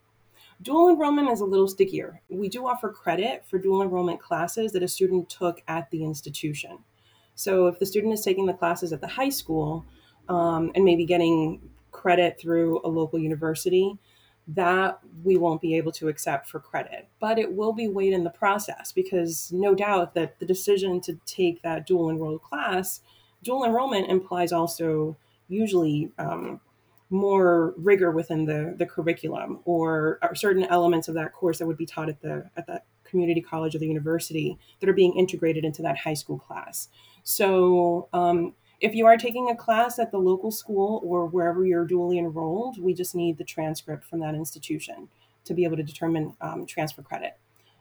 Dual 0.61 0.90
enrollment 0.90 1.31
is 1.31 1.40
a 1.40 1.44
little 1.44 1.68
stickier. 1.68 2.21
We 2.29 2.49
do 2.49 2.66
offer 2.66 2.90
credit 2.90 3.44
for 3.49 3.59
dual 3.59 3.83
enrollment 3.83 4.21
classes 4.21 4.73
that 4.73 4.83
a 4.83 4.88
student 4.88 5.29
took 5.29 5.62
at 5.68 5.90
the 5.90 6.05
institution. 6.05 6.79
So 7.35 7.68
if 7.68 7.79
the 7.79 7.87
student 7.87 8.12
is 8.12 8.23
taking 8.23 8.47
the 8.47 8.55
classes 8.55 8.92
at 8.92 9.01
the 9.01 9.07
high 9.07 9.29
school, 9.29 9.87
um, 10.29 10.73
and 10.75 10.85
maybe 10.85 11.05
getting 11.05 11.61
credit 11.90 12.38
through 12.38 12.81
a 12.85 12.88
local 12.88 13.18
university, 13.18 13.99
that 14.48 14.98
we 15.22 15.37
won't 15.37 15.61
be 15.61 15.76
able 15.76 15.92
to 15.92 16.08
accept 16.08 16.48
for 16.48 16.58
credit. 16.58 17.08
But 17.20 17.38
it 17.38 17.52
will 17.52 17.74
be 17.74 17.87
weighed 17.87 18.14
in 18.14 18.24
the 18.24 18.30
process 18.30 18.92
because 18.92 19.52
no 19.52 19.74
doubt 19.74 20.14
that 20.14 20.38
the 20.38 20.46
decision 20.46 21.00
to 21.02 21.18
take 21.26 21.62
that 21.62 21.87
dual 21.87 22.08
enrolled 22.08 22.42
class, 22.42 23.00
dual 23.42 23.64
enrollment 23.64 24.11
implies 24.11 24.50
also 24.50 25.16
usually 25.48 26.11
um, 26.18 26.61
more 27.11 27.74
rigor 27.76 28.11
within 28.11 28.46
the, 28.46 28.74
the 28.78 28.87
curriculum 28.87 29.61
or, 29.64 30.18
or 30.22 30.34
certain 30.34 30.64
elements 30.64 31.08
of 31.08 31.14
that 31.14 31.32
course 31.32 31.58
that 31.58 31.66
would 31.66 31.76
be 31.76 31.87
taught 31.87 32.08
at 32.08 32.20
the 32.20 32.50
at 32.56 32.66
that 32.66 32.84
community 33.04 33.40
college 33.40 33.74
or 33.74 33.78
the 33.78 33.87
university 33.87 34.58
that 34.80 34.88
are 34.88 34.94
being 34.94 35.16
integrated 35.16 35.64
into 35.64 35.80
that 35.80 35.96
high 35.96 36.14
school 36.14 36.38
class. 36.38 36.88
So 37.22 38.08
um, 38.12 38.54
if 38.80 38.94
you 38.94 39.06
are 39.06 39.16
taking 39.16 39.50
a 39.50 39.56
class 39.56 39.98
at 39.98 40.10
the 40.10 40.18
local 40.18 40.50
school 40.50 41.00
or 41.04 41.26
wherever 41.26 41.64
you're 41.64 41.86
dually 41.86 42.18
enrolled, 42.18 42.80
we 42.80 42.94
just 42.94 43.14
need 43.14 43.38
the 43.38 43.44
transcript 43.44 44.04
from 44.04 44.20
that 44.20 44.34
institution 44.34 45.08
to 45.44 45.54
be 45.54 45.64
able 45.64 45.76
to 45.76 45.82
determine 45.82 46.34
um, 46.40 46.66
transfer 46.66 47.02
credit. 47.02 47.38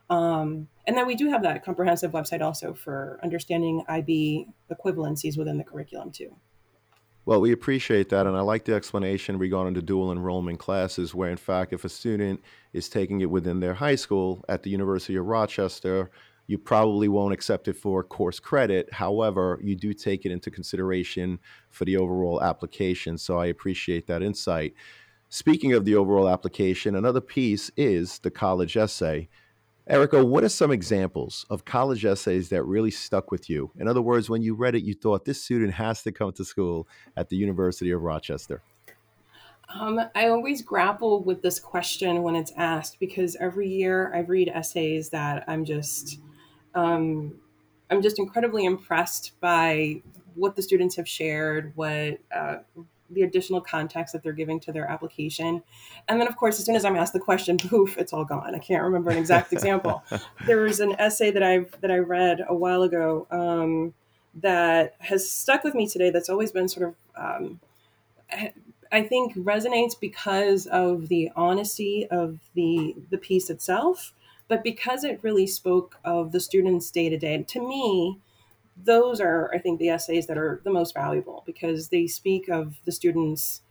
Um, 0.10 0.69
and 0.88 0.95
then 0.95 1.05
we 1.05 1.15
do 1.15 1.29
have 1.29 1.43
that 1.43 1.63
comprehensive 1.63 2.12
website 2.12 2.41
also 2.41 2.73
for 2.73 3.19
understanding 3.23 3.83
IB 3.89 4.47
equivalencies 4.71 5.38
within 5.38 5.57
the 5.57 5.63
curriculum 5.63 6.12
too. 6.12 6.36
Well, 7.25 7.41
we 7.41 7.51
appreciate 7.51 8.07
that. 8.10 8.25
And 8.25 8.38
I 8.38 8.39
like 8.39 8.63
the 8.63 8.73
explanation 8.73 9.38
regarding 9.38 9.73
the 9.73 9.81
dual 9.81 10.13
enrollment 10.13 10.60
classes, 10.60 11.13
where, 11.13 11.29
in 11.29 11.36
fact, 11.36 11.73
if 11.73 11.83
a 11.83 11.89
student 11.89 12.41
is 12.71 12.88
taking 12.88 13.19
it 13.19 13.29
within 13.29 13.60
their 13.60 13.73
high 13.73 13.95
school 13.95 14.45
at 14.47 14.63
the 14.63 14.69
University 14.69 15.17
of 15.17 15.25
Rochester, 15.25 16.10
you 16.47 16.57
probably 16.57 17.10
won't 17.10 17.33
accept 17.33 17.67
it 17.67 17.73
for 17.73 18.03
course 18.03 18.39
credit. 18.39 18.91
However, 18.93 19.60
you 19.62 19.75
do 19.75 19.93
take 19.93 20.25
it 20.25 20.31
into 20.31 20.49
consideration 20.49 21.39
for 21.69 21.86
the 21.86 21.97
overall 21.97 22.41
application. 22.41 23.17
So 23.17 23.38
I 23.38 23.47
appreciate 23.47 24.07
that 24.07 24.23
insight. 24.23 24.73
Speaking 25.29 25.73
of 25.73 25.83
the 25.83 25.95
overall 25.95 26.29
application, 26.29 26.95
another 26.95 27.19
piece 27.19 27.69
is 27.75 28.19
the 28.19 28.31
college 28.31 28.77
essay. 28.77 29.27
Erica, 29.86 30.23
what 30.23 30.43
are 30.43 30.49
some 30.49 30.71
examples 30.71 31.45
of 31.49 31.65
college 31.65 32.05
essays 32.05 32.49
that 32.49 32.63
really 32.63 32.91
stuck 32.91 33.29
with 33.29 33.49
you? 33.49 33.71
In 33.77 33.88
other 33.88 34.01
words, 34.01 34.29
when 34.29 34.41
you 34.41 34.53
read 34.53 34.75
it, 34.75 34.83
you 34.83 34.93
thought 34.93 35.25
this 35.25 35.41
student 35.41 35.73
has 35.73 36.01
to 36.03 36.12
come 36.13 36.31
to 36.33 36.45
school 36.45 36.88
at 37.15 37.29
the 37.29 37.38
University 37.38 37.91
of 37.91 38.01
Rochester. 38.01 38.62
Um, 39.73 39.99
I 40.15 40.27
always 40.27 40.62
grapple 40.62 41.23
with 41.23 41.41
this 41.41 41.60
question 41.60 42.23
when 42.23 42.36
it's 42.36 42.53
asked 42.55 42.99
because 42.99 43.36
every 43.38 43.67
year 43.67 44.13
I 44.13 44.19
read 44.19 44.49
essays 44.49 45.10
that 45.10 45.43
I'm 45.47 45.65
just 45.65 46.19
um, 46.78 47.34
I'm 47.90 48.02
just 48.02 48.20
incredibly 48.20 48.66
impressed 48.66 49.34
by 49.40 50.02
what 50.36 50.56
the 50.56 50.62
students 50.62 50.96
have 50.96 51.08
shared, 51.08 51.72
what 51.76 52.20
uh, 52.34 52.58
the 53.10 53.24
additional 53.24 53.62
context 53.62 54.13
that 54.13 54.22
they're 54.22 54.34
giving 54.34 54.60
to 54.60 54.72
their 54.72 54.86
application. 54.86 55.63
And 56.08 56.20
then, 56.20 56.28
of 56.28 56.36
course, 56.36 56.60
as 56.60 56.66
soon 56.66 56.76
as 56.76 56.86
I'm 56.86 56.96
asked 56.96 57.13
the 57.13 57.20
question, 57.20 57.58
poof, 57.70 57.98
it's 57.98 58.13
all 58.13 58.26
gone. 58.26 58.54
I 58.54 58.60
can't 58.60 58.84
remember 58.84 59.10
an 59.10 59.18
exact 59.18 59.54
example. 59.54 60.04
there 60.46 60.62
was 60.62 60.80
an 60.80 60.96
essay 61.00 61.32
that 61.32 61.42
I've 61.42 61.80
that 61.82 61.90
I 61.90 61.98
read 61.98 62.42
a 62.48 62.56
while 62.56 62.84
ago 62.84 63.26
um, 63.32 63.94
that 64.36 64.96
has 65.00 65.30
stuck 65.30 65.63
with 65.63 65.74
me 65.74 65.88
today. 65.88 66.12
That's 66.12 66.30
always 66.30 66.52
been 66.52 66.68
sort 66.68 66.90
of, 66.90 66.96
um, 67.16 67.60
I 68.92 69.02
think, 69.02 69.36
resonates 69.36 70.00
because 70.00 70.68
of 70.68 71.08
the 71.08 71.32
honesty 71.36 72.08
of 72.12 72.40
the 72.54 72.96
the 73.10 73.18
piece 73.18 73.50
itself 73.50 74.13
but 74.47 74.63
because 74.63 75.03
it 75.03 75.19
really 75.21 75.47
spoke 75.47 75.99
of 76.05 76.31
the 76.31 76.39
students 76.39 76.89
day 76.91 77.10
to 77.10 77.17
day, 77.17 77.43
to 77.43 77.67
me, 77.67 78.19
those 78.81 79.19
are, 79.19 79.51
I 79.53 79.57
think, 79.57 79.79
the 79.79 79.89
essays 79.89 80.27
that 80.27 80.38
are 80.38 80.62
the 80.63 80.71
most 80.71 80.93
valuable 80.93 81.43
because 81.45 81.89
they 81.89 82.07
speak 82.07 82.47
of 82.47 82.75
the 82.86 82.91
students' 82.91 83.62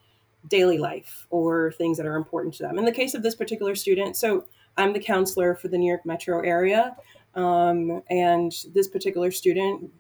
daily 0.48 0.78
life 0.78 1.26
or 1.30 1.72
things 1.72 1.96
that 1.96 2.06
are 2.06 2.16
important 2.16 2.54
to 2.54 2.62
them. 2.62 2.78
In 2.78 2.84
the 2.84 2.92
case 2.92 3.14
of 3.14 3.22
this 3.22 3.34
particular 3.34 3.74
student, 3.74 4.16
so 4.16 4.46
I'm 4.76 4.92
the 4.92 5.00
counselor 5.00 5.54
for 5.54 5.68
the 5.68 5.78
New 5.78 5.88
York 5.88 6.04
metro 6.04 6.40
area, 6.40 6.96
um, 7.34 8.02
and 8.10 8.52
this 8.74 8.88
particular 8.88 9.30
student 9.30 9.90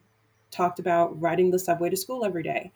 talked 0.50 0.78
about 0.78 1.20
riding 1.20 1.50
the 1.50 1.58
subway 1.58 1.90
to 1.90 1.96
school 1.96 2.24
every 2.24 2.42
day. 2.42 2.72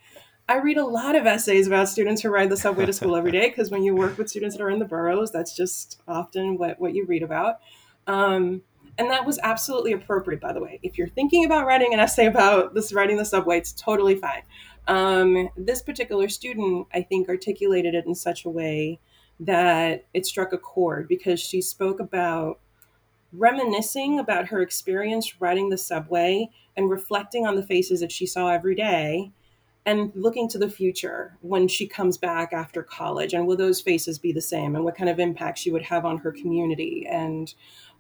I 0.48 0.56
read 0.56 0.78
a 0.78 0.84
lot 0.84 1.14
of 1.14 1.26
essays 1.26 1.68
about 1.68 1.88
students 1.88 2.22
who 2.22 2.28
ride 2.28 2.50
the 2.50 2.56
subway 2.56 2.84
to 2.84 2.92
school 2.92 3.14
every 3.14 3.30
day 3.30 3.50
because 3.50 3.70
when 3.70 3.84
you 3.84 3.94
work 3.94 4.18
with 4.18 4.28
students 4.28 4.56
that 4.56 4.62
are 4.62 4.70
in 4.70 4.80
the 4.80 4.84
boroughs, 4.84 5.30
that's 5.30 5.54
just 5.54 6.02
often 6.08 6.58
what, 6.58 6.80
what 6.80 6.92
you 6.92 7.06
read 7.06 7.22
about. 7.22 7.60
Um, 8.06 8.62
and 8.98 9.10
that 9.10 9.24
was 9.24 9.38
absolutely 9.42 9.92
appropriate, 9.92 10.40
by 10.40 10.52
the 10.52 10.60
way. 10.60 10.78
If 10.82 10.98
you're 10.98 11.08
thinking 11.08 11.44
about 11.44 11.66
writing 11.66 11.94
an 11.94 12.00
essay 12.00 12.26
about 12.26 12.74
this 12.74 12.92
riding 12.92 13.16
the 13.16 13.24
subway, 13.24 13.58
it's 13.58 13.72
totally 13.72 14.14
fine. 14.14 14.42
Um, 14.88 15.48
this 15.56 15.82
particular 15.82 16.28
student, 16.28 16.86
I 16.92 17.02
think, 17.02 17.28
articulated 17.28 17.94
it 17.94 18.06
in 18.06 18.14
such 18.14 18.44
a 18.44 18.50
way 18.50 19.00
that 19.40 20.04
it 20.12 20.26
struck 20.26 20.52
a 20.52 20.58
chord 20.58 21.08
because 21.08 21.40
she 21.40 21.62
spoke 21.62 21.98
about 21.98 22.60
reminiscing 23.32 24.18
about 24.18 24.48
her 24.48 24.60
experience 24.60 25.40
riding 25.40 25.70
the 25.70 25.78
subway 25.78 26.50
and 26.76 26.90
reflecting 26.90 27.46
on 27.46 27.54
the 27.54 27.62
faces 27.62 28.00
that 28.00 28.12
she 28.12 28.26
saw 28.26 28.48
every 28.48 28.74
day 28.74 29.30
and 29.86 30.12
looking 30.14 30.48
to 30.48 30.58
the 30.58 30.68
future 30.68 31.38
when 31.40 31.66
she 31.66 31.86
comes 31.86 32.18
back 32.18 32.52
after 32.52 32.82
college 32.82 33.32
and 33.32 33.46
will 33.46 33.56
those 33.56 33.80
faces 33.80 34.18
be 34.18 34.32
the 34.32 34.40
same 34.40 34.74
and 34.74 34.84
what 34.84 34.96
kind 34.96 35.08
of 35.08 35.18
impact 35.18 35.58
she 35.58 35.70
would 35.70 35.82
have 35.82 36.04
on 36.04 36.18
her 36.18 36.32
community 36.32 37.06
and 37.08 37.54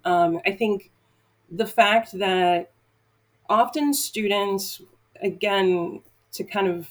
um, 0.04 0.40
I 0.46 0.52
think 0.52 0.90
the 1.50 1.66
fact 1.66 2.12
that 2.18 2.70
often 3.48 3.92
students, 3.94 4.80
again, 5.22 6.02
to 6.32 6.44
kind 6.44 6.68
of 6.68 6.90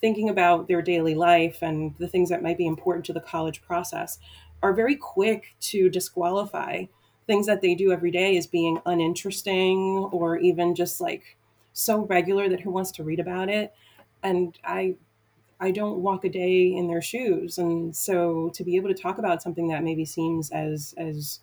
thinking 0.00 0.28
about 0.28 0.68
their 0.68 0.82
daily 0.82 1.14
life 1.14 1.62
and 1.62 1.94
the 1.98 2.08
things 2.08 2.28
that 2.28 2.42
might 2.42 2.58
be 2.58 2.66
important 2.66 3.06
to 3.06 3.12
the 3.12 3.20
college 3.20 3.62
process, 3.62 4.18
are 4.62 4.72
very 4.72 4.96
quick 4.96 5.54
to 5.60 5.88
disqualify 5.88 6.84
things 7.26 7.46
that 7.46 7.62
they 7.62 7.74
do 7.74 7.92
every 7.92 8.10
day 8.10 8.36
as 8.36 8.46
being 8.46 8.80
uninteresting 8.86 10.08
or 10.12 10.36
even 10.36 10.74
just 10.74 11.00
like 11.00 11.36
so 11.72 12.04
regular 12.06 12.48
that 12.48 12.60
who 12.60 12.70
wants 12.70 12.90
to 12.92 13.02
read 13.02 13.20
about 13.20 13.48
it? 13.48 13.74
And 14.22 14.58
i 14.64 14.96
i 15.60 15.70
don't 15.70 15.98
walk 16.02 16.24
a 16.24 16.28
day 16.28 16.74
in 16.74 16.88
their 16.88 17.02
shoes. 17.02 17.58
And 17.58 17.94
so 17.96 18.50
to 18.54 18.64
be 18.64 18.76
able 18.76 18.88
to 18.88 18.94
talk 19.02 19.18
about 19.18 19.42
something 19.42 19.68
that 19.68 19.84
maybe 19.84 20.04
seems 20.04 20.50
as 20.50 20.94
as 20.98 21.40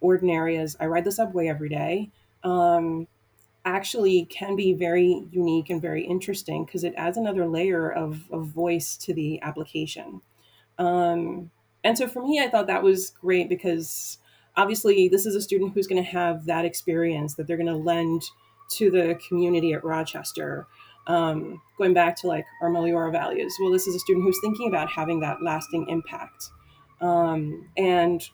ordinary 0.00 0.56
as 0.56 0.76
I 0.80 0.86
ride 0.86 1.04
the 1.04 1.12
subway 1.12 1.48
every 1.48 1.68
day, 1.68 2.10
um, 2.44 3.06
actually 3.64 4.24
can 4.26 4.56
be 4.56 4.72
very 4.72 5.24
unique 5.30 5.70
and 5.70 5.82
very 5.82 6.04
interesting 6.04 6.64
because 6.64 6.84
it 6.84 6.94
adds 6.96 7.16
another 7.16 7.46
layer 7.46 7.90
of, 7.90 8.22
of 8.30 8.46
voice 8.46 8.96
to 8.96 9.12
the 9.12 9.40
application. 9.42 10.20
Um, 10.78 11.50
and 11.84 11.98
so 11.98 12.06
for 12.08 12.22
me, 12.22 12.40
I 12.40 12.48
thought 12.48 12.66
that 12.68 12.82
was 12.82 13.10
great 13.10 13.48
because 13.48 14.18
obviously 14.56 15.08
this 15.08 15.26
is 15.26 15.34
a 15.34 15.40
student 15.40 15.72
who's 15.74 15.86
going 15.86 16.02
to 16.02 16.10
have 16.10 16.46
that 16.46 16.64
experience 16.64 17.34
that 17.34 17.46
they're 17.46 17.56
going 17.56 17.66
to 17.66 17.76
lend 17.76 18.22
to 18.72 18.90
the 18.90 19.18
community 19.28 19.72
at 19.72 19.84
Rochester. 19.84 20.66
Um, 21.06 21.62
going 21.78 21.94
back 21.94 22.16
to 22.16 22.26
like 22.26 22.44
our 22.60 22.70
Meliora 22.70 23.10
values, 23.10 23.54
well, 23.60 23.72
this 23.72 23.86
is 23.86 23.94
a 23.94 23.98
student 23.98 24.24
who's 24.24 24.38
thinking 24.42 24.68
about 24.68 24.90
having 24.90 25.20
that 25.20 25.42
lasting 25.42 25.88
impact. 25.88 26.50
Um, 27.00 27.68
and 27.76 28.28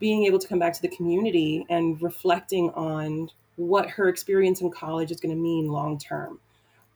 being 0.00 0.24
able 0.24 0.38
to 0.38 0.48
come 0.48 0.58
back 0.58 0.72
to 0.72 0.82
the 0.82 0.88
community 0.88 1.64
and 1.68 2.02
reflecting 2.02 2.70
on 2.70 3.30
what 3.56 3.88
her 3.90 4.08
experience 4.08 4.60
in 4.60 4.70
college 4.70 5.10
is 5.10 5.20
going 5.20 5.34
to 5.34 5.40
mean 5.40 5.68
long 5.68 5.98
term. 5.98 6.40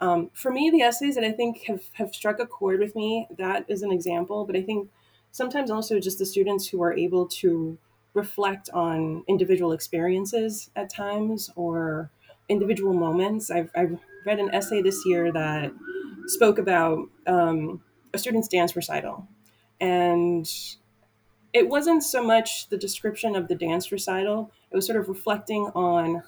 Um, 0.01 0.31
for 0.35 0.51
me, 0.51 0.71
the 0.71 0.83
essays 0.83 1.15
that 1.15 1.25
I 1.25 1.31
think 1.31 1.63
have, 1.67 1.83
have 1.93 2.15
struck 2.15 2.41
a 2.41 2.47
chord 2.47 2.81
with 2.81 2.97
me, 2.97 3.29
that 3.39 3.65
is 3.69 3.83
an 3.83 3.93
example, 3.93 4.45
but 4.45 4.57
I 4.57 4.63
think 4.63 4.89
sometimes 5.31 5.71
also 5.71 6.01
just 6.01 6.19
the 6.19 6.27
students 6.27 6.67
who 6.67 6.83
are 6.83 6.93
able 6.93 7.27
to 7.27 7.79
reflect 8.15 8.71
on 8.73 9.25
individual 9.29 9.73
experiences 9.73 10.71
at 10.77 10.89
times 10.89 11.51
or 11.57 12.11
individual 12.49 12.93
moments. 12.93 13.51
I've, 13.51 13.71
I've 13.75 13.99
read 14.25 14.39
an 14.39 14.51
essay 14.55 14.83
this 14.83 15.05
year 15.05 15.33
that 15.33 15.73
spoke 16.27 16.59
about 16.59 17.09
um, 17.27 17.83
a 18.13 18.19
student's 18.19 18.49
dance 18.49 18.75
recital. 18.77 19.27
And 19.81 20.49
it 21.55 21.69
wasn't 21.69 22.03
so 22.03 22.23
much 22.23 22.69
the 22.69 22.77
description 22.77 23.37
of 23.37 23.47
the 23.47 23.55
dance 23.55 23.93
recital, 23.93 24.51
it 24.71 24.77
was 24.77 24.85
sort 24.85 25.01
of 25.01 25.09
reflecting 25.09 25.71
on 25.75 26.23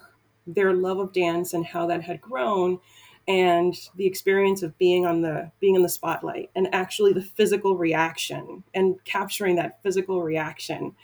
their 0.47 0.73
love 0.73 0.99
of 0.99 1.11
dance 1.11 1.53
and 1.53 1.65
how 1.65 1.85
that 1.85 2.01
had 2.01 2.21
grown 2.21 2.79
and 3.27 3.75
the 3.97 4.05
experience 4.05 4.63
of 4.63 4.77
being 4.77 5.05
on 5.05 5.21
the 5.21 5.51
being 5.59 5.75
in 5.75 5.83
the 5.83 5.89
spotlight 5.89 6.49
and 6.55 6.73
actually 6.73 7.11
the 7.11 7.21
physical 7.21 7.75
reaction 7.75 8.63
and 8.73 8.95
capturing 9.03 9.57
that 9.57 9.83
physical 9.83 10.23
reaction 10.23 10.95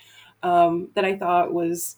um, 0.41 0.87
that 0.95 1.03
I 1.03 1.17
thought 1.17 1.53
was 1.53 1.97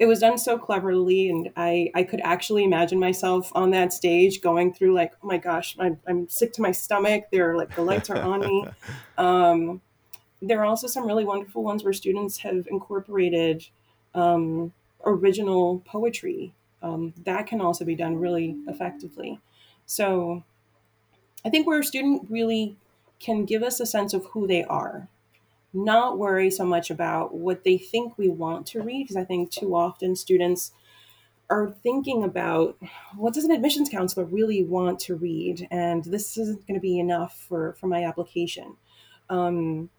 it 0.00 0.06
was 0.06 0.18
done 0.18 0.38
so 0.38 0.58
cleverly 0.58 1.30
and 1.30 1.50
I, 1.56 1.92
I 1.94 2.02
could 2.02 2.20
actually 2.24 2.64
imagine 2.64 2.98
myself 2.98 3.52
on 3.54 3.70
that 3.70 3.92
stage 3.92 4.40
going 4.40 4.74
through 4.74 4.92
like 4.92 5.12
oh 5.22 5.28
my 5.28 5.38
gosh 5.38 5.76
I'm, 5.78 6.00
I'm 6.08 6.28
sick 6.28 6.52
to 6.54 6.62
my 6.62 6.72
stomach. 6.72 7.26
There 7.30 7.56
like 7.56 7.76
the 7.76 7.82
lights 7.82 8.10
are 8.10 8.20
on 8.20 8.40
me. 8.40 8.66
Um, 9.18 9.82
there 10.42 10.60
are 10.60 10.64
also 10.64 10.86
some 10.86 11.06
really 11.06 11.24
wonderful 11.24 11.62
ones 11.62 11.84
where 11.84 11.92
students 11.92 12.38
have 12.38 12.66
incorporated 12.70 13.66
um, 14.14 14.72
original 15.04 15.80
poetry. 15.86 16.52
Um, 16.82 17.12
that 17.24 17.46
can 17.46 17.60
also 17.60 17.84
be 17.84 17.94
done 17.94 18.16
really 18.16 18.56
effectively. 18.66 19.38
So 19.86 20.44
I 21.44 21.50
think 21.50 21.66
where 21.66 21.80
a 21.80 21.84
student 21.84 22.26
really 22.30 22.76
can 23.18 23.44
give 23.44 23.62
us 23.62 23.80
a 23.80 23.86
sense 23.86 24.14
of 24.14 24.24
who 24.26 24.46
they 24.46 24.64
are, 24.64 25.08
not 25.74 26.18
worry 26.18 26.50
so 26.50 26.64
much 26.64 26.90
about 26.90 27.34
what 27.34 27.64
they 27.64 27.76
think 27.76 28.16
we 28.16 28.28
want 28.28 28.66
to 28.68 28.82
read, 28.82 29.04
because 29.04 29.16
I 29.16 29.24
think 29.24 29.50
too 29.50 29.76
often 29.76 30.16
students 30.16 30.72
are 31.50 31.70
thinking 31.82 32.24
about 32.24 32.76
what 33.16 33.34
does 33.34 33.44
an 33.44 33.50
admissions 33.50 33.88
counselor 33.88 34.24
really 34.24 34.64
want 34.64 35.00
to 35.00 35.16
read, 35.16 35.68
and 35.70 36.04
this 36.04 36.38
isn't 36.38 36.66
going 36.66 36.78
to 36.78 36.80
be 36.80 36.98
enough 36.98 37.44
for, 37.48 37.74
for 37.74 37.88
my 37.88 38.04
application. 38.04 38.76
Um, 39.28 39.90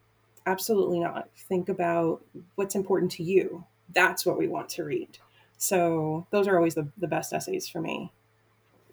absolutely 0.45 0.99
not. 0.99 1.29
Think 1.35 1.69
about 1.69 2.23
what's 2.55 2.75
important 2.75 3.11
to 3.13 3.23
you. 3.23 3.65
That's 3.93 4.25
what 4.25 4.37
we 4.37 4.47
want 4.47 4.69
to 4.69 4.83
read. 4.83 5.17
So 5.57 6.25
those 6.31 6.47
are 6.47 6.57
always 6.57 6.75
the, 6.75 6.87
the 6.97 7.07
best 7.07 7.33
essays 7.33 7.67
for 7.67 7.81
me. 7.81 8.11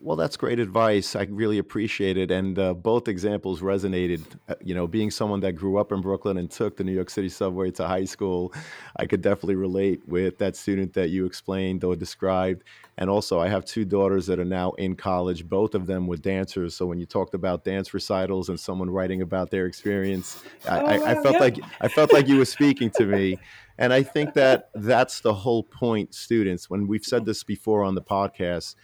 Well, 0.00 0.16
that's 0.16 0.36
great 0.36 0.60
advice. 0.60 1.16
I 1.16 1.24
really 1.24 1.58
appreciate 1.58 2.16
it. 2.16 2.30
And 2.30 2.56
uh, 2.56 2.72
both 2.74 3.08
examples 3.08 3.60
resonated. 3.62 4.22
Uh, 4.48 4.54
You 4.62 4.74
know, 4.74 4.86
being 4.86 5.10
someone 5.10 5.40
that 5.40 5.52
grew 5.52 5.76
up 5.76 5.90
in 5.90 6.00
Brooklyn 6.00 6.38
and 6.38 6.48
took 6.48 6.76
the 6.76 6.84
New 6.84 6.92
York 6.92 7.10
City 7.10 7.28
subway 7.28 7.72
to 7.72 7.86
high 7.86 8.04
school, 8.04 8.52
I 8.96 9.06
could 9.06 9.22
definitely 9.22 9.56
relate 9.56 10.00
with 10.06 10.38
that 10.38 10.54
student 10.54 10.92
that 10.94 11.08
you 11.10 11.26
explained 11.26 11.82
or 11.82 11.96
described. 11.96 12.62
And 12.96 13.10
also, 13.10 13.40
I 13.40 13.48
have 13.48 13.64
two 13.64 13.84
daughters 13.84 14.26
that 14.26 14.38
are 14.38 14.44
now 14.44 14.70
in 14.72 14.94
college. 14.94 15.48
Both 15.48 15.74
of 15.74 15.86
them 15.86 16.06
were 16.06 16.16
dancers. 16.16 16.76
So 16.76 16.86
when 16.86 17.00
you 17.00 17.06
talked 17.06 17.34
about 17.34 17.64
dance 17.64 17.92
recitals 17.92 18.48
and 18.48 18.58
someone 18.58 18.90
writing 18.90 19.22
about 19.22 19.50
their 19.50 19.66
experience, 19.66 20.42
I, 20.68 20.80
Oh 20.80 20.86
I, 20.86 20.94
I 20.94 21.14
wow, 21.14 21.22
felt 21.22 21.34
yep. 21.34 21.40
like 21.40 21.58
I 21.80 21.88
felt 21.88 22.12
like 22.12 22.28
you 22.28 22.38
were 22.38 22.44
speaking 22.44 22.90
to 22.98 23.04
me. 23.04 23.38
And 23.78 23.92
I 23.92 24.04
think 24.04 24.34
that 24.34 24.70
that's 24.74 25.20
the 25.20 25.34
whole 25.34 25.64
point, 25.64 26.14
students. 26.14 26.70
When 26.70 26.86
we've 26.86 27.04
said 27.04 27.24
this 27.24 27.42
before 27.44 27.82
on 27.84 27.94
the 27.94 28.02
podcast, 28.02 28.74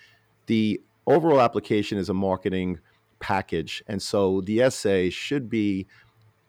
the 0.46 0.80
overall 1.06 1.40
application 1.40 1.98
is 1.98 2.08
a 2.08 2.14
marketing 2.14 2.80
package. 3.20 3.82
And 3.86 4.02
so 4.02 4.40
the 4.42 4.60
essay 4.60 5.10
should 5.10 5.48
be 5.48 5.86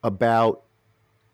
about 0.03 0.63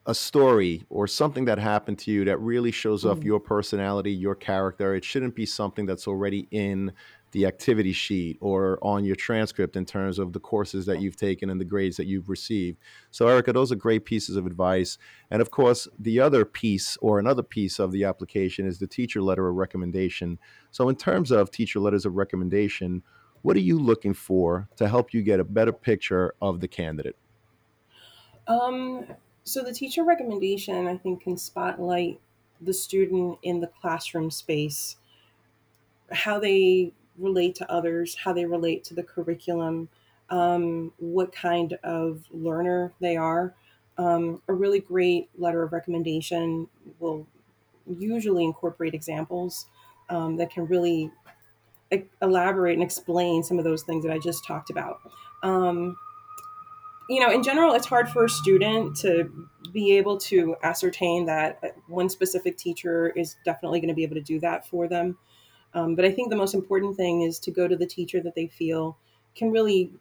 a 0.07 0.15
story 0.15 0.83
or 0.89 1.07
something 1.07 1.45
that 1.45 1.59
happened 1.59 1.99
to 1.99 2.11
you 2.11 2.25
that 2.25 2.39
really 2.39 2.71
shows 2.71 3.05
off 3.05 3.19
Mhm. 3.19 3.25
your 3.25 3.39
personality, 3.39 4.11
your 4.11 4.35
character. 4.35 4.95
It 4.95 5.03
shouldn't 5.05 5.35
be 5.35 5.45
something 5.45 5.85
that's 5.85 6.07
already 6.07 6.47
in 6.51 6.93
the 7.31 7.45
activity 7.45 7.93
sheet 7.93 8.37
or 8.41 8.77
on 8.81 9.03
your 9.03 9.15
transcript 9.15 9.75
in 9.75 9.85
terms 9.85 10.19
of 10.19 10.33
the 10.33 10.39
courses 10.39 10.85
that 10.85 11.01
you've 11.01 11.15
taken 11.15 11.49
and 11.49 11.59
the 11.59 11.65
grades 11.65 11.97
that 11.97 12.07
you've 12.07 12.29
received. 12.29 12.77
So, 13.09 13.27
Erica, 13.27 13.53
those 13.53 13.71
are 13.71 13.75
great 13.75 14.05
pieces 14.05 14.35
of 14.35 14.45
advice. 14.45 14.97
And 15.29 15.41
of 15.41 15.51
course, 15.51 15.87
the 15.97 16.19
other 16.19 16.45
piece 16.45 16.97
or 17.01 17.19
another 17.19 17.43
piece 17.43 17.79
of 17.79 17.91
the 17.91 18.03
application 18.03 18.67
is 18.67 18.79
the 18.79 18.87
teacher 18.87 19.21
letter 19.21 19.47
of 19.47 19.55
recommendation. 19.55 20.39
So, 20.71 20.89
in 20.89 20.95
terms 20.95 21.31
of 21.31 21.51
teacher 21.51 21.79
letters 21.79 22.05
of 22.05 22.15
recommendation, 22.15 23.03
what 23.41 23.55
are 23.55 23.61
you 23.61 23.79
looking 23.79 24.13
for 24.13 24.67
to 24.75 24.87
help 24.87 25.13
you 25.13 25.21
get 25.21 25.39
a 25.39 25.43
better 25.43 25.71
picture 25.71 26.35
of 26.41 26.59
the 26.59 26.67
candidate? 26.67 27.15
Um, 28.47 29.05
so 29.43 29.63
the 29.63 29.73
teacher 29.73 30.03
recommendation, 30.03 30.87
I 30.87 30.97
think, 30.97 31.23
can 31.23 31.37
spotlight 31.37 32.19
the 32.59 32.73
student 32.73 33.39
in 33.41 33.59
the 33.59 33.67
classroom 33.67 34.29
space, 34.29 34.97
how 36.11 36.39
they 36.39 36.93
relate 37.17 37.55
to 37.55 37.71
others, 37.71 38.15
how 38.15 38.33
they 38.33 38.45
relate 38.45 38.83
to 38.85 38.93
the 38.93 39.03
curriculum, 39.03 39.89
um, 40.29 40.91
what 40.97 41.31
kind 41.31 41.77
of 41.83 42.23
learner 42.31 42.93
they 42.99 43.17
are. 43.17 43.53
Um, 43.97 44.41
a 44.47 44.53
really 44.53 44.79
great 44.79 45.29
letter 45.37 45.61
of 45.63 45.73
recommendation 45.73 46.67
will 46.99 47.27
usually 47.85 48.43
incorporate 48.43 48.93
examples 48.93 49.67
um, 50.09 50.37
that 50.37 50.51
can 50.51 50.65
really 50.65 51.11
e- 51.91 52.03
elaborate 52.21 52.73
and 52.73 52.83
explain 52.83 53.43
some 53.43 53.57
of 53.57 53.63
those 53.63 53.83
things 53.83 54.05
that 54.05 54.11
I 54.11 54.19
just 54.19 54.45
talked 54.45 54.69
about. 54.69 54.99
Um, 55.43 55.97
you 57.09 57.19
know, 57.19 57.29
in 57.29 57.43
general, 57.43 57.73
it's 57.73 57.87
hard 57.87 58.09
for 58.09 58.25
a 58.25 58.29
student 58.29 58.95
to 58.97 59.47
be 59.73 59.97
able 59.97 60.17
to 60.17 60.55
ascertain 60.63 61.25
that 61.25 61.59
uh, 61.63 61.67
one 61.87 62.09
specific 62.09 62.57
teacher 62.57 63.09
is 63.09 63.35
definitely 63.43 63.79
going 63.79 63.89
to 63.89 63.95
be 63.95 64.03
able 64.03 64.15
to 64.15 64.21
do 64.21 64.39
that 64.39 64.67
for 64.67 64.87
them. 64.87 65.17
Um, 65.73 65.95
but 65.95 66.05
I 66.05 66.11
think 66.11 66.29
the 66.29 66.35
most 66.35 66.53
important 66.53 66.97
thing 66.97 67.21
is 67.21 67.39
to 67.39 67.51
go 67.51 67.67
to 67.67 67.75
the 67.75 67.85
teacher 67.85 68.21
that 68.21 68.35
they 68.35 68.47
feel 68.47 68.97
can 69.35 69.51
really 69.51 69.91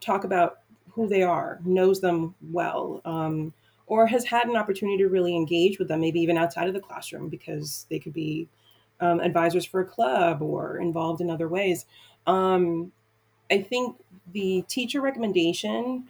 talk 0.00 0.24
about 0.24 0.58
who 0.92 1.08
they 1.08 1.22
are, 1.22 1.60
knows 1.64 2.00
them 2.00 2.34
well, 2.50 3.00
um, 3.04 3.52
or 3.86 4.06
has 4.06 4.24
had 4.24 4.46
an 4.48 4.56
opportunity 4.56 4.98
to 4.98 5.08
really 5.08 5.34
engage 5.36 5.78
with 5.78 5.88
them, 5.88 6.00
maybe 6.00 6.20
even 6.20 6.36
outside 6.36 6.68
of 6.68 6.74
the 6.74 6.80
classroom, 6.80 7.28
because 7.28 7.86
they 7.90 7.98
could 7.98 8.12
be 8.12 8.48
um, 9.00 9.20
advisors 9.20 9.64
for 9.64 9.80
a 9.80 9.84
club 9.84 10.42
or 10.42 10.78
involved 10.78 11.20
in 11.20 11.30
other 11.30 11.48
ways. 11.48 11.86
Um, 12.26 12.92
I 13.50 13.62
think 13.62 13.96
the 14.32 14.64
teacher 14.68 15.00
recommendation 15.00 16.08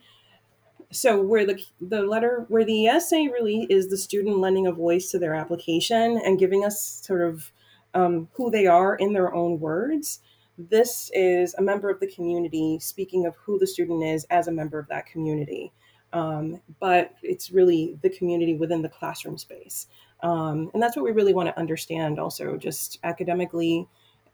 so 0.93 1.21
where 1.21 1.47
the 1.47 1.63
the 1.81 2.03
letter 2.03 2.45
where 2.49 2.65
the 2.65 2.87
essay 2.87 3.29
really 3.29 3.67
is 3.71 3.89
the 3.89 3.97
student 3.97 4.39
lending 4.39 4.67
a 4.67 4.73
voice 4.73 5.11
to 5.11 5.19
their 5.19 5.35
application 5.35 6.21
and 6.25 6.39
giving 6.39 6.65
us 6.65 6.83
sort 6.83 7.23
of 7.23 7.53
um, 7.94 8.29
who 8.33 8.50
they 8.50 8.66
are 8.66 8.96
in 8.96 9.12
their 9.12 9.35
own 9.35 9.59
words 9.61 10.20
this 10.59 11.11
is 11.14 11.55
a 11.55 11.62
member 11.62 11.88
of 11.88 12.00
the 12.00 12.07
community 12.07 12.79
speaking 12.81 13.26
of 13.26 13.35
who 13.37 13.59
the 13.59 13.66
student 13.66 14.03
is 14.03 14.24
as 14.31 14.48
a 14.48 14.53
member 14.53 14.79
of 14.79 14.88
that 14.88 15.07
community 15.07 15.72
um, 16.12 16.61
but 16.81 17.14
it's 17.22 17.50
really 17.50 17.96
the 18.03 18.11
community 18.11 18.57
within 18.57 18.83
the 18.83 18.88
classroom 18.88 19.38
space 19.38 19.87
um, 20.22 20.70
and 20.74 20.83
that's 20.83 20.96
what 20.96 21.05
we 21.05 21.12
really 21.12 21.35
want 21.35 21.48
to 21.48 21.59
understand 21.59 22.18
also 22.18 22.57
just 22.57 22.98
academically 23.05 23.87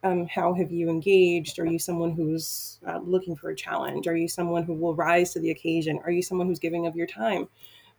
um, 0.06 0.26
how 0.26 0.54
have 0.54 0.70
you 0.70 0.88
engaged? 0.88 1.58
Are 1.58 1.66
you 1.66 1.78
someone 1.78 2.12
who's 2.12 2.78
uh, 2.86 2.98
looking 2.98 3.34
for 3.34 3.50
a 3.50 3.56
challenge? 3.56 4.06
Are 4.06 4.16
you 4.16 4.28
someone 4.28 4.62
who 4.62 4.74
will 4.74 4.94
rise 4.94 5.32
to 5.32 5.40
the 5.40 5.50
occasion? 5.50 6.00
Are 6.04 6.10
you 6.10 6.22
someone 6.22 6.46
who's 6.46 6.58
giving 6.58 6.86
of 6.86 6.96
your 6.96 7.06
time? 7.06 7.48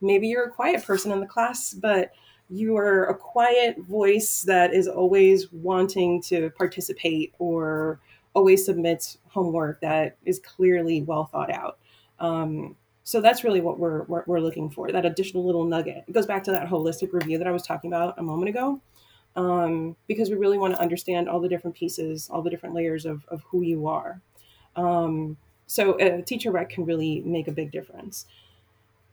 Maybe 0.00 0.28
you're 0.28 0.46
a 0.46 0.50
quiet 0.50 0.84
person 0.84 1.12
in 1.12 1.20
the 1.20 1.26
class, 1.26 1.74
but 1.74 2.12
you 2.50 2.76
are 2.76 3.04
a 3.04 3.14
quiet 3.14 3.78
voice 3.78 4.42
that 4.42 4.72
is 4.72 4.88
always 4.88 5.52
wanting 5.52 6.22
to 6.22 6.50
participate 6.50 7.34
or 7.38 8.00
always 8.34 8.64
submits 8.64 9.18
homework 9.28 9.80
that 9.80 10.16
is 10.24 10.38
clearly 10.38 11.02
well 11.02 11.26
thought 11.26 11.52
out. 11.52 11.78
Um, 12.20 12.76
so 13.04 13.20
that's 13.20 13.42
really 13.42 13.60
what 13.60 13.78
we're, 13.78 14.02
we're, 14.04 14.24
we're 14.26 14.40
looking 14.40 14.70
for 14.70 14.92
that 14.92 15.06
additional 15.06 15.44
little 15.44 15.64
nugget. 15.64 16.04
It 16.06 16.12
goes 16.12 16.26
back 16.26 16.44
to 16.44 16.50
that 16.52 16.68
holistic 16.68 17.12
review 17.12 17.38
that 17.38 17.46
I 17.46 17.50
was 17.50 17.62
talking 17.62 17.90
about 17.90 18.18
a 18.18 18.22
moment 18.22 18.50
ago 18.50 18.80
um, 19.36 19.96
because 20.06 20.30
we 20.30 20.36
really 20.36 20.58
want 20.58 20.74
to 20.74 20.80
understand 20.80 21.28
all 21.28 21.40
the 21.40 21.48
different 21.48 21.76
pieces, 21.76 22.28
all 22.30 22.42
the 22.42 22.50
different 22.50 22.74
layers 22.74 23.06
of, 23.06 23.24
of 23.28 23.42
who 23.44 23.62
you 23.62 23.86
are. 23.86 24.20
Um, 24.76 25.36
so 25.66 25.96
a 26.00 26.22
teacher 26.22 26.50
rec 26.50 26.70
can 26.70 26.84
really 26.84 27.20
make 27.24 27.48
a 27.48 27.52
big 27.52 27.70
difference. 27.70 28.26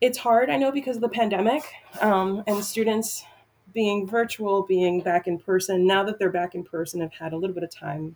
It's 0.05 0.19
hard, 0.19 0.51
I 0.51 0.57
know, 0.57 0.71
because 0.71 0.97
of 0.97 1.01
the 1.01 1.09
pandemic 1.09 1.63
um, 1.99 2.43
and 2.45 2.63
students 2.63 3.25
being 3.73 4.07
virtual, 4.07 4.61
being 4.61 5.01
back 5.01 5.25
in 5.25 5.39
person. 5.39 5.87
Now 5.87 6.03
that 6.03 6.19
they're 6.19 6.29
back 6.29 6.53
in 6.53 6.63
person, 6.63 7.01
have 7.01 7.13
had 7.13 7.33
a 7.33 7.37
little 7.37 7.55
bit 7.55 7.63
of 7.63 7.71
time 7.71 8.15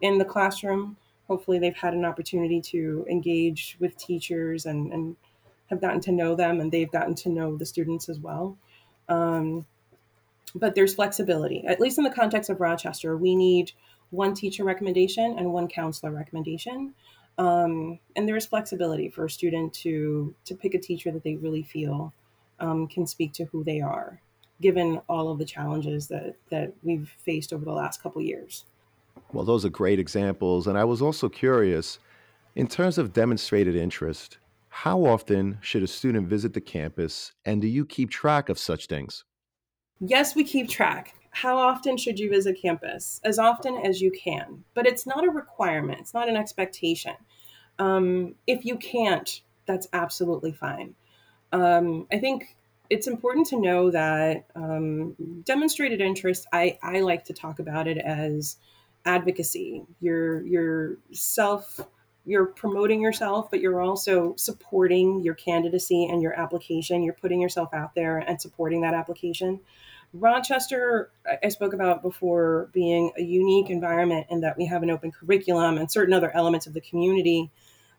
in 0.00 0.18
the 0.18 0.24
classroom. 0.24 0.96
Hopefully, 1.28 1.60
they've 1.60 1.76
had 1.76 1.94
an 1.94 2.04
opportunity 2.04 2.60
to 2.62 3.06
engage 3.08 3.76
with 3.78 3.96
teachers 3.96 4.66
and, 4.66 4.92
and 4.92 5.14
have 5.70 5.80
gotten 5.80 6.00
to 6.00 6.10
know 6.10 6.34
them, 6.34 6.58
and 6.58 6.72
they've 6.72 6.90
gotten 6.90 7.14
to 7.14 7.28
know 7.28 7.56
the 7.56 7.66
students 7.66 8.08
as 8.08 8.18
well. 8.18 8.58
Um, 9.08 9.64
but 10.56 10.74
there's 10.74 10.96
flexibility. 10.96 11.64
At 11.68 11.78
least 11.78 11.98
in 11.98 12.04
the 12.04 12.10
context 12.10 12.50
of 12.50 12.60
Rochester, 12.60 13.16
we 13.16 13.36
need 13.36 13.70
one 14.10 14.34
teacher 14.34 14.64
recommendation 14.64 15.38
and 15.38 15.52
one 15.52 15.68
counselor 15.68 16.10
recommendation. 16.10 16.94
Um, 17.38 18.00
and 18.16 18.28
there's 18.28 18.46
flexibility 18.46 19.08
for 19.08 19.24
a 19.24 19.30
student 19.30 19.72
to 19.74 20.34
to 20.44 20.54
pick 20.54 20.74
a 20.74 20.78
teacher 20.78 21.10
that 21.12 21.22
they 21.22 21.36
really 21.36 21.62
feel 21.62 22.12
um, 22.60 22.88
can 22.88 23.06
speak 23.06 23.32
to 23.34 23.44
who 23.46 23.62
they 23.62 23.80
are, 23.80 24.20
given 24.60 25.00
all 25.08 25.30
of 25.30 25.38
the 25.38 25.44
challenges 25.44 26.08
that 26.08 26.34
that 26.50 26.72
we've 26.82 27.12
faced 27.24 27.52
over 27.52 27.64
the 27.64 27.72
last 27.72 28.02
couple 28.02 28.20
years. 28.20 28.64
Well, 29.32 29.44
those 29.44 29.64
are 29.64 29.70
great 29.70 29.98
examples. 29.98 30.66
And 30.66 30.78
I 30.78 30.84
was 30.84 31.02
also 31.02 31.28
curious 31.28 31.98
in 32.56 32.66
terms 32.66 32.98
of 32.98 33.12
demonstrated 33.12 33.76
interest, 33.76 34.38
how 34.68 35.04
often 35.04 35.58
should 35.60 35.82
a 35.82 35.86
student 35.86 36.28
visit 36.28 36.54
the 36.54 36.60
campus 36.60 37.32
and 37.44 37.60
do 37.60 37.68
you 37.68 37.84
keep 37.84 38.10
track 38.10 38.48
of 38.48 38.58
such 38.58 38.86
things? 38.86 39.24
Yes, 40.00 40.34
we 40.34 40.44
keep 40.44 40.68
track. 40.68 41.14
How 41.30 41.58
often 41.58 41.96
should 41.96 42.18
you 42.18 42.30
visit 42.30 42.60
campus? 42.60 43.20
As 43.24 43.38
often 43.38 43.76
as 43.84 44.00
you 44.00 44.10
can, 44.10 44.64
but 44.74 44.86
it's 44.86 45.06
not 45.06 45.24
a 45.24 45.30
requirement. 45.30 46.00
It's 46.00 46.14
not 46.14 46.28
an 46.28 46.36
expectation. 46.36 47.14
Um, 47.78 48.34
if 48.46 48.64
you 48.64 48.76
can't, 48.76 49.40
that's 49.66 49.88
absolutely 49.92 50.52
fine. 50.52 50.94
Um, 51.52 52.06
I 52.12 52.18
think 52.18 52.56
it's 52.90 53.06
important 53.06 53.46
to 53.48 53.60
know 53.60 53.90
that 53.90 54.46
um, 54.56 55.14
demonstrated 55.44 56.00
interest. 56.00 56.46
I, 56.52 56.78
I 56.82 57.00
like 57.00 57.24
to 57.26 57.32
talk 57.32 57.58
about 57.58 57.86
it 57.86 57.98
as 57.98 58.56
advocacy. 59.04 59.84
You're 60.00 60.42
you're 60.46 60.96
self 61.12 61.80
you're 62.28 62.46
promoting 62.46 63.00
yourself, 63.00 63.50
but 63.50 63.60
you're 63.60 63.80
also 63.80 64.34
supporting 64.36 65.22
your 65.22 65.34
candidacy 65.34 66.04
and 66.04 66.20
your 66.20 66.38
application. 66.38 67.02
You're 67.02 67.14
putting 67.14 67.40
yourself 67.40 67.72
out 67.72 67.94
there 67.94 68.18
and 68.18 68.38
supporting 68.40 68.82
that 68.82 68.92
application. 68.92 69.60
Rochester, 70.14 71.10
I 71.42 71.48
spoke 71.48 71.74
about 71.74 72.02
before, 72.02 72.70
being 72.72 73.12
a 73.18 73.22
unique 73.22 73.68
environment 73.68 74.26
in 74.30 74.40
that 74.40 74.56
we 74.56 74.64
have 74.66 74.82
an 74.82 74.90
open 74.90 75.12
curriculum 75.12 75.76
and 75.76 75.90
certain 75.90 76.14
other 76.14 76.34
elements 76.34 76.66
of 76.66 76.72
the 76.72 76.80
community 76.80 77.50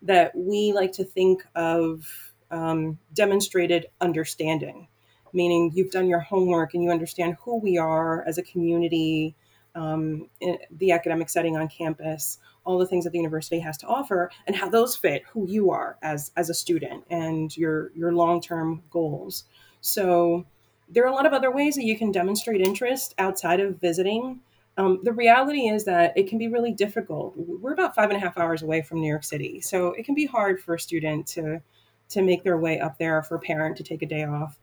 that 0.01 0.35
we 0.35 0.73
like 0.73 0.91
to 0.93 1.03
think 1.03 1.45
of 1.55 2.33
um, 2.51 2.97
demonstrated 3.13 3.87
understanding, 4.01 4.87
meaning 5.33 5.71
you've 5.73 5.91
done 5.91 6.07
your 6.07 6.19
homework 6.19 6.73
and 6.73 6.83
you 6.83 6.89
understand 6.89 7.37
who 7.41 7.57
we 7.57 7.77
are 7.77 8.23
as 8.27 8.37
a 8.37 8.43
community, 8.43 9.35
um, 9.75 10.27
the 10.71 10.91
academic 10.91 11.29
setting 11.29 11.55
on 11.57 11.67
campus, 11.67 12.39
all 12.65 12.79
the 12.79 12.87
things 12.87 13.03
that 13.03 13.11
the 13.11 13.19
university 13.19 13.59
has 13.59 13.77
to 13.77 13.87
offer, 13.87 14.31
and 14.47 14.55
how 14.55 14.67
those 14.67 14.95
fit 14.95 15.23
who 15.31 15.47
you 15.47 15.69
are 15.69 15.97
as 16.01 16.31
as 16.35 16.49
a 16.49 16.53
student 16.55 17.03
and 17.11 17.55
your 17.55 17.91
your 17.93 18.13
long 18.13 18.41
term 18.41 18.81
goals. 18.89 19.43
So 19.81 20.45
there 20.89 21.03
are 21.03 21.07
a 21.07 21.13
lot 21.13 21.25
of 21.25 21.33
other 21.33 21.51
ways 21.51 21.75
that 21.75 21.83
you 21.83 21.97
can 21.97 22.11
demonstrate 22.11 22.61
interest 22.61 23.13
outside 23.17 23.59
of 23.59 23.79
visiting. 23.79 24.41
Um, 24.77 24.99
the 25.03 25.13
reality 25.13 25.67
is 25.67 25.85
that 25.85 26.13
it 26.17 26.27
can 26.27 26.37
be 26.37 26.47
really 26.47 26.71
difficult. 26.71 27.33
We're 27.35 27.73
about 27.73 27.95
five 27.95 28.09
and 28.09 28.17
a 28.17 28.19
half 28.19 28.37
hours 28.37 28.61
away 28.61 28.81
from 28.81 29.01
New 29.01 29.09
York 29.09 29.23
City, 29.23 29.61
so 29.61 29.93
it 29.93 30.05
can 30.05 30.15
be 30.15 30.25
hard 30.25 30.61
for 30.61 30.75
a 30.75 30.79
student 30.79 31.27
to 31.27 31.61
to 32.09 32.21
make 32.23 32.43
their 32.43 32.57
way 32.57 32.79
up 32.79 32.97
there, 32.97 33.21
for 33.21 33.35
a 33.35 33.39
parent 33.39 33.77
to 33.77 33.83
take 33.83 34.01
a 34.01 34.05
day 34.05 34.23
off. 34.23 34.57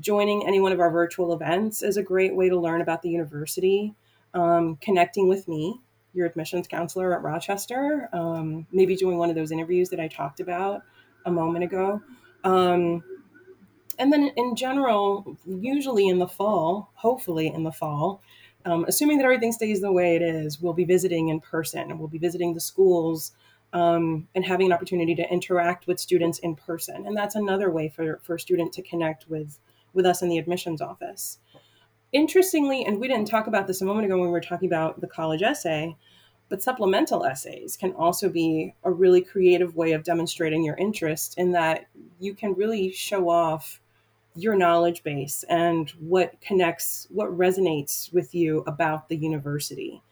Joining 0.00 0.46
any 0.46 0.60
one 0.60 0.72
of 0.72 0.80
our 0.80 0.90
virtual 0.90 1.32
events 1.32 1.82
is 1.82 1.96
a 1.96 2.02
great 2.02 2.34
way 2.34 2.50
to 2.50 2.58
learn 2.58 2.82
about 2.82 3.00
the 3.00 3.08
university. 3.08 3.94
Um, 4.34 4.76
connecting 4.82 5.26
with 5.28 5.48
me, 5.48 5.80
your 6.12 6.26
admissions 6.26 6.68
counselor 6.68 7.14
at 7.14 7.22
Rochester, 7.22 8.08
um, 8.12 8.66
maybe 8.70 8.96
doing 8.96 9.18
one 9.18 9.30
of 9.30 9.34
those 9.34 9.50
interviews 9.50 9.88
that 9.90 10.00
I 10.00 10.08
talked 10.08 10.40
about 10.40 10.82
a 11.24 11.30
moment 11.30 11.64
ago. 11.64 12.02
Um, 12.44 13.02
and 14.00 14.12
then 14.12 14.32
in 14.36 14.56
general, 14.56 15.36
usually 15.46 16.08
in 16.08 16.18
the 16.18 16.26
fall, 16.26 16.90
hopefully 16.94 17.46
in 17.46 17.62
the 17.62 17.70
fall, 17.70 18.22
um, 18.64 18.84
assuming 18.88 19.18
that 19.18 19.24
everything 19.24 19.52
stays 19.52 19.80
the 19.80 19.92
way 19.92 20.16
it 20.16 20.22
is, 20.22 20.60
we'll 20.60 20.72
be 20.72 20.84
visiting 20.84 21.28
in 21.28 21.38
person. 21.40 21.98
We'll 21.98 22.08
be 22.08 22.18
visiting 22.18 22.54
the 22.54 22.60
schools 22.60 23.32
um, 23.72 24.26
and 24.34 24.44
having 24.44 24.66
an 24.66 24.72
opportunity 24.72 25.14
to 25.14 25.32
interact 25.32 25.86
with 25.86 26.00
students 26.00 26.38
in 26.38 26.56
person. 26.56 27.06
And 27.06 27.16
that's 27.16 27.34
another 27.34 27.70
way 27.70 27.88
for, 27.88 28.20
for 28.22 28.34
a 28.34 28.40
student 28.40 28.72
to 28.72 28.82
connect 28.82 29.28
with, 29.28 29.58
with 29.92 30.06
us 30.06 30.22
in 30.22 30.28
the 30.28 30.38
admissions 30.38 30.80
office. 30.80 31.38
Interestingly, 32.12 32.84
and 32.84 32.98
we 32.98 33.06
didn't 33.06 33.28
talk 33.28 33.46
about 33.46 33.66
this 33.66 33.80
a 33.80 33.84
moment 33.84 34.06
ago 34.06 34.16
when 34.16 34.26
we 34.26 34.32
were 34.32 34.40
talking 34.40 34.68
about 34.68 35.00
the 35.00 35.06
college 35.06 35.42
essay, 35.42 35.96
but 36.48 36.62
supplemental 36.62 37.24
essays 37.24 37.76
can 37.76 37.92
also 37.92 38.28
be 38.28 38.74
a 38.82 38.90
really 38.90 39.20
creative 39.20 39.76
way 39.76 39.92
of 39.92 40.02
demonstrating 40.02 40.64
your 40.64 40.76
interest 40.76 41.38
in 41.38 41.52
that 41.52 41.86
you 42.18 42.34
can 42.34 42.54
really 42.54 42.90
show 42.90 43.28
off 43.28 43.79
your 44.34 44.54
knowledge 44.54 45.02
base 45.02 45.44
and 45.48 45.90
what 45.98 46.40
connects, 46.40 47.06
what 47.10 47.36
resonates 47.36 48.12
with 48.12 48.34
you 48.34 48.62
about 48.66 49.08
the 49.08 49.16
university. 49.16 50.02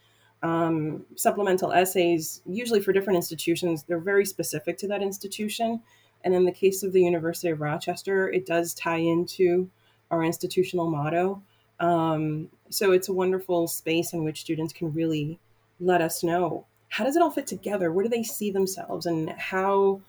Um, 0.42 1.04
supplemental 1.16 1.72
essays, 1.72 2.42
usually 2.46 2.81
for 2.81 2.92
different 2.92 3.16
institutions, 3.16 3.85
they're 3.85 3.98
very 3.98 4.24
specific 4.24 4.78
to 4.78 4.88
that 4.88 5.02
institution. 5.02 5.83
And 6.24 6.35
in 6.35 6.44
the 6.44 6.52
case 6.52 6.83
of 6.83 6.92
the 6.92 7.02
University 7.02 7.48
of 7.48 7.61
Rochester, 7.61 8.28
it 8.28 8.46
does 8.46 8.74
tie 8.74 8.98
into 8.98 9.70
our 10.11 10.22
institutional 10.22 10.90
motto. 10.90 11.42
Um, 11.81 12.48
so 12.70 12.92
it's 12.92 13.09
a 13.09 13.12
wonderful 13.12 13.68
space 13.68 14.12
in 14.12 14.24
which 14.24 14.40
students 14.40 14.72
can 14.72 14.92
really 14.92 15.38
let 15.81 16.00
us 16.00 16.24
know 16.24 16.66
how 16.88 17.04
does 17.04 17.16
it 17.16 17.22
all 17.22 17.31
fit 17.31 17.46
together? 17.46 17.92
Where 17.92 18.02
do 18.02 18.09
they 18.09 18.22
see 18.22 18.50
themselves? 18.50 19.07
And 19.07 19.31
how, 19.31 20.00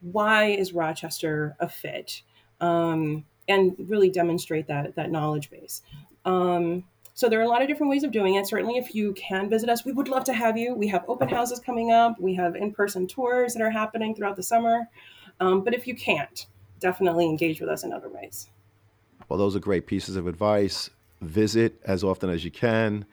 why 0.00 0.46
is 0.46 0.72
Rochester 0.72 1.56
a 1.60 1.68
fit? 1.68 2.22
Um, 2.60 3.24
and 3.48 3.74
really 3.78 4.10
demonstrate 4.10 4.66
that 4.68 4.94
that 4.96 5.10
knowledge 5.10 5.50
base. 5.50 5.82
Um, 6.24 6.84
so 7.16 7.28
there 7.28 7.38
are 7.38 7.44
a 7.44 7.48
lot 7.48 7.62
of 7.62 7.68
different 7.68 7.90
ways 7.90 8.02
of 8.02 8.10
doing 8.10 8.34
it. 8.34 8.46
Certainly, 8.46 8.76
if 8.76 8.94
you 8.94 9.12
can 9.14 9.48
visit 9.48 9.68
us, 9.68 9.84
we 9.84 9.92
would 9.92 10.08
love 10.08 10.24
to 10.24 10.32
have 10.32 10.56
you. 10.56 10.74
We 10.74 10.88
have 10.88 11.04
open 11.06 11.28
houses 11.28 11.60
coming 11.60 11.92
up. 11.92 12.18
We 12.18 12.34
have 12.34 12.56
in-person 12.56 13.06
tours 13.06 13.54
that 13.54 13.62
are 13.62 13.70
happening 13.70 14.14
throughout 14.14 14.36
the 14.36 14.42
summer. 14.42 14.88
Um, 15.38 15.62
but 15.62 15.74
if 15.74 15.86
you 15.86 15.94
can't, 15.94 16.46
definitely 16.80 17.26
engage 17.26 17.60
with 17.60 17.70
us 17.70 17.84
in 17.84 17.92
other 17.92 18.08
ways. 18.08 18.50
Well, 19.28 19.38
those 19.38 19.54
are 19.54 19.60
great 19.60 19.86
pieces 19.86 20.16
of 20.16 20.26
advice. 20.26 20.90
Visit 21.20 21.80
as 21.84 22.02
often 22.02 22.30
as 22.30 22.44
you 22.44 22.50
can 22.50 23.06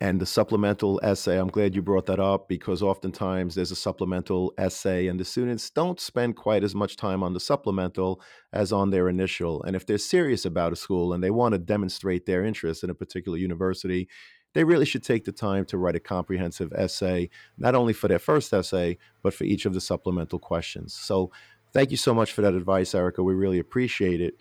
and 0.00 0.20
the 0.20 0.26
supplemental 0.26 1.00
essay. 1.02 1.38
I'm 1.38 1.48
glad 1.48 1.74
you 1.74 1.80
brought 1.80 2.06
that 2.06 2.20
up 2.20 2.48
because 2.48 2.82
oftentimes 2.82 3.54
there's 3.54 3.70
a 3.70 3.76
supplemental 3.76 4.52
essay, 4.58 5.06
and 5.06 5.18
the 5.18 5.24
students 5.24 5.70
don't 5.70 5.98
spend 5.98 6.36
quite 6.36 6.62
as 6.62 6.74
much 6.74 6.96
time 6.96 7.22
on 7.22 7.32
the 7.32 7.40
supplemental 7.40 8.20
as 8.52 8.72
on 8.72 8.90
their 8.90 9.08
initial. 9.08 9.62
And 9.62 9.74
if 9.74 9.86
they're 9.86 9.98
serious 9.98 10.44
about 10.44 10.72
a 10.72 10.76
school 10.76 11.12
and 11.12 11.24
they 11.24 11.30
want 11.30 11.52
to 11.52 11.58
demonstrate 11.58 12.26
their 12.26 12.44
interest 12.44 12.84
in 12.84 12.90
a 12.90 12.94
particular 12.94 13.38
university, 13.38 14.08
they 14.52 14.64
really 14.64 14.86
should 14.86 15.02
take 15.02 15.24
the 15.24 15.32
time 15.32 15.64
to 15.66 15.78
write 15.78 15.96
a 15.96 16.00
comprehensive 16.00 16.72
essay, 16.74 17.30
not 17.58 17.74
only 17.74 17.92
for 17.92 18.08
their 18.08 18.18
first 18.18 18.52
essay, 18.52 18.98
but 19.22 19.34
for 19.34 19.44
each 19.44 19.66
of 19.66 19.74
the 19.74 19.80
supplemental 19.80 20.38
questions. 20.38 20.94
So, 20.94 21.30
thank 21.72 21.90
you 21.90 21.96
so 21.96 22.14
much 22.14 22.32
for 22.32 22.42
that 22.42 22.54
advice, 22.54 22.94
Erica. 22.94 23.22
We 23.22 23.34
really 23.34 23.58
appreciate 23.58 24.20
it. 24.20 24.34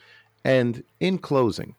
And 0.44 0.84
in 1.00 1.18
closing, 1.18 1.76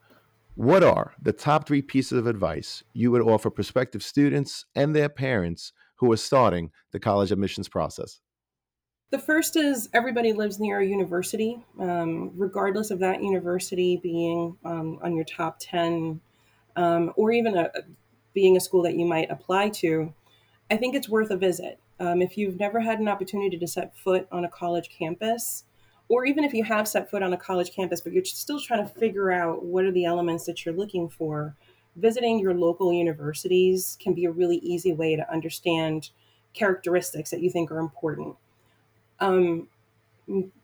what 0.56 0.82
are 0.82 1.12
the 1.20 1.34
top 1.34 1.68
three 1.68 1.82
pieces 1.82 2.18
of 2.18 2.26
advice 2.26 2.82
you 2.94 3.10
would 3.10 3.20
offer 3.20 3.50
prospective 3.50 4.02
students 4.02 4.64
and 4.74 4.96
their 4.96 5.10
parents 5.10 5.70
who 5.96 6.10
are 6.10 6.16
starting 6.16 6.70
the 6.92 6.98
college 6.98 7.30
admissions 7.30 7.68
process? 7.68 8.20
The 9.10 9.18
first 9.18 9.54
is 9.54 9.90
everybody 9.92 10.32
lives 10.32 10.58
near 10.58 10.80
a 10.80 10.86
university, 10.86 11.62
um, 11.78 12.32
regardless 12.36 12.90
of 12.90 13.00
that 13.00 13.22
university 13.22 14.00
being 14.02 14.56
um, 14.64 14.98
on 15.02 15.14
your 15.14 15.26
top 15.26 15.58
10 15.60 16.22
um, 16.74 17.12
or 17.16 17.32
even 17.32 17.54
a, 17.58 17.70
being 18.32 18.56
a 18.56 18.60
school 18.60 18.82
that 18.82 18.94
you 18.94 19.04
might 19.04 19.30
apply 19.30 19.68
to. 19.68 20.14
I 20.70 20.78
think 20.78 20.94
it's 20.94 21.08
worth 21.08 21.30
a 21.30 21.36
visit. 21.36 21.78
Um, 22.00 22.22
if 22.22 22.38
you've 22.38 22.58
never 22.58 22.80
had 22.80 22.98
an 22.98 23.08
opportunity 23.08 23.58
to 23.58 23.66
set 23.66 23.94
foot 23.94 24.26
on 24.32 24.46
a 24.46 24.48
college 24.48 24.88
campus, 24.88 25.64
or 26.08 26.24
even 26.24 26.44
if 26.44 26.52
you 26.52 26.64
have 26.64 26.86
set 26.86 27.10
foot 27.10 27.22
on 27.22 27.32
a 27.32 27.36
college 27.36 27.74
campus, 27.74 28.00
but 28.00 28.12
you're 28.12 28.24
still 28.24 28.60
trying 28.60 28.86
to 28.86 28.92
figure 28.94 29.32
out 29.32 29.64
what 29.64 29.84
are 29.84 29.92
the 29.92 30.04
elements 30.04 30.44
that 30.46 30.64
you're 30.64 30.74
looking 30.74 31.08
for, 31.08 31.56
visiting 31.96 32.38
your 32.38 32.54
local 32.54 32.92
universities 32.92 33.96
can 34.00 34.14
be 34.14 34.24
a 34.24 34.30
really 34.30 34.58
easy 34.58 34.92
way 34.92 35.16
to 35.16 35.32
understand 35.32 36.10
characteristics 36.54 37.30
that 37.30 37.40
you 37.40 37.50
think 37.50 37.70
are 37.70 37.78
important. 37.78 38.36
Um, 39.20 39.68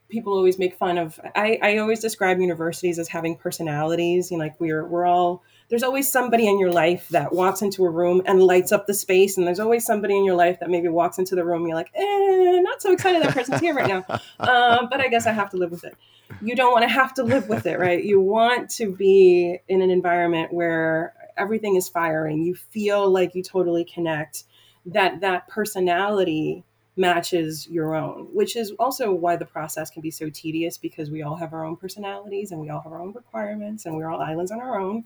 people 0.08 0.34
always 0.34 0.58
make 0.58 0.76
fun 0.76 0.98
of. 0.98 1.18
I, 1.34 1.58
I 1.62 1.78
always 1.78 2.00
describe 2.00 2.38
universities 2.38 2.98
as 2.98 3.08
having 3.08 3.36
personalities. 3.36 4.30
You 4.30 4.36
know, 4.36 4.44
like 4.44 4.60
we're 4.60 4.86
we're 4.86 5.06
all 5.06 5.42
there's 5.72 5.82
always 5.82 6.12
somebody 6.12 6.48
in 6.48 6.58
your 6.58 6.70
life 6.70 7.08
that 7.08 7.32
walks 7.32 7.62
into 7.62 7.86
a 7.86 7.88
room 7.88 8.20
and 8.26 8.42
lights 8.42 8.72
up 8.72 8.86
the 8.86 8.92
space, 8.92 9.38
and 9.38 9.46
there's 9.46 9.58
always 9.58 9.86
somebody 9.86 10.14
in 10.14 10.22
your 10.22 10.34
life 10.34 10.60
that 10.60 10.68
maybe 10.68 10.86
walks 10.88 11.18
into 11.18 11.34
the 11.34 11.42
room 11.42 11.62
and 11.62 11.68
you're 11.68 11.76
like, 11.76 11.90
eh, 11.94 12.60
not 12.60 12.82
so 12.82 12.92
excited 12.92 13.22
that 13.22 13.32
person's 13.32 13.58
here 13.58 13.72
right 13.72 13.88
now. 13.88 14.04
Um, 14.38 14.88
but 14.90 15.00
I 15.00 15.08
guess 15.08 15.26
I 15.26 15.32
have 15.32 15.48
to 15.52 15.56
live 15.56 15.70
with 15.70 15.84
it. 15.84 15.96
You 16.42 16.54
don't 16.54 16.72
want 16.72 16.82
to 16.82 16.90
have 16.90 17.14
to 17.14 17.22
live 17.22 17.48
with 17.48 17.64
it, 17.64 17.78
right? 17.78 18.04
You 18.04 18.20
want 18.20 18.68
to 18.72 18.94
be 18.94 19.60
in 19.66 19.80
an 19.80 19.90
environment 19.90 20.52
where 20.52 21.14
everything 21.38 21.76
is 21.76 21.88
firing. 21.88 22.42
You 22.42 22.54
feel 22.54 23.10
like 23.10 23.34
you 23.34 23.42
totally 23.42 23.86
connect. 23.86 24.44
That 24.84 25.22
that 25.22 25.48
personality 25.48 26.64
matches 26.96 27.66
your 27.68 27.94
own, 27.94 28.28
which 28.34 28.56
is 28.56 28.72
also 28.72 29.10
why 29.14 29.36
the 29.36 29.46
process 29.46 29.88
can 29.90 30.02
be 30.02 30.10
so 30.10 30.28
tedious 30.28 30.76
because 30.76 31.10
we 31.10 31.22
all 31.22 31.36
have 31.36 31.54
our 31.54 31.64
own 31.64 31.76
personalities 31.76 32.50
and 32.50 32.60
we 32.60 32.68
all 32.68 32.82
have 32.82 32.92
our 32.92 33.00
own 33.00 33.12
requirements 33.14 33.86
and 33.86 33.96
we're 33.96 34.10
all 34.10 34.20
islands 34.20 34.50
on 34.50 34.60
our 34.60 34.78
own. 34.78 35.04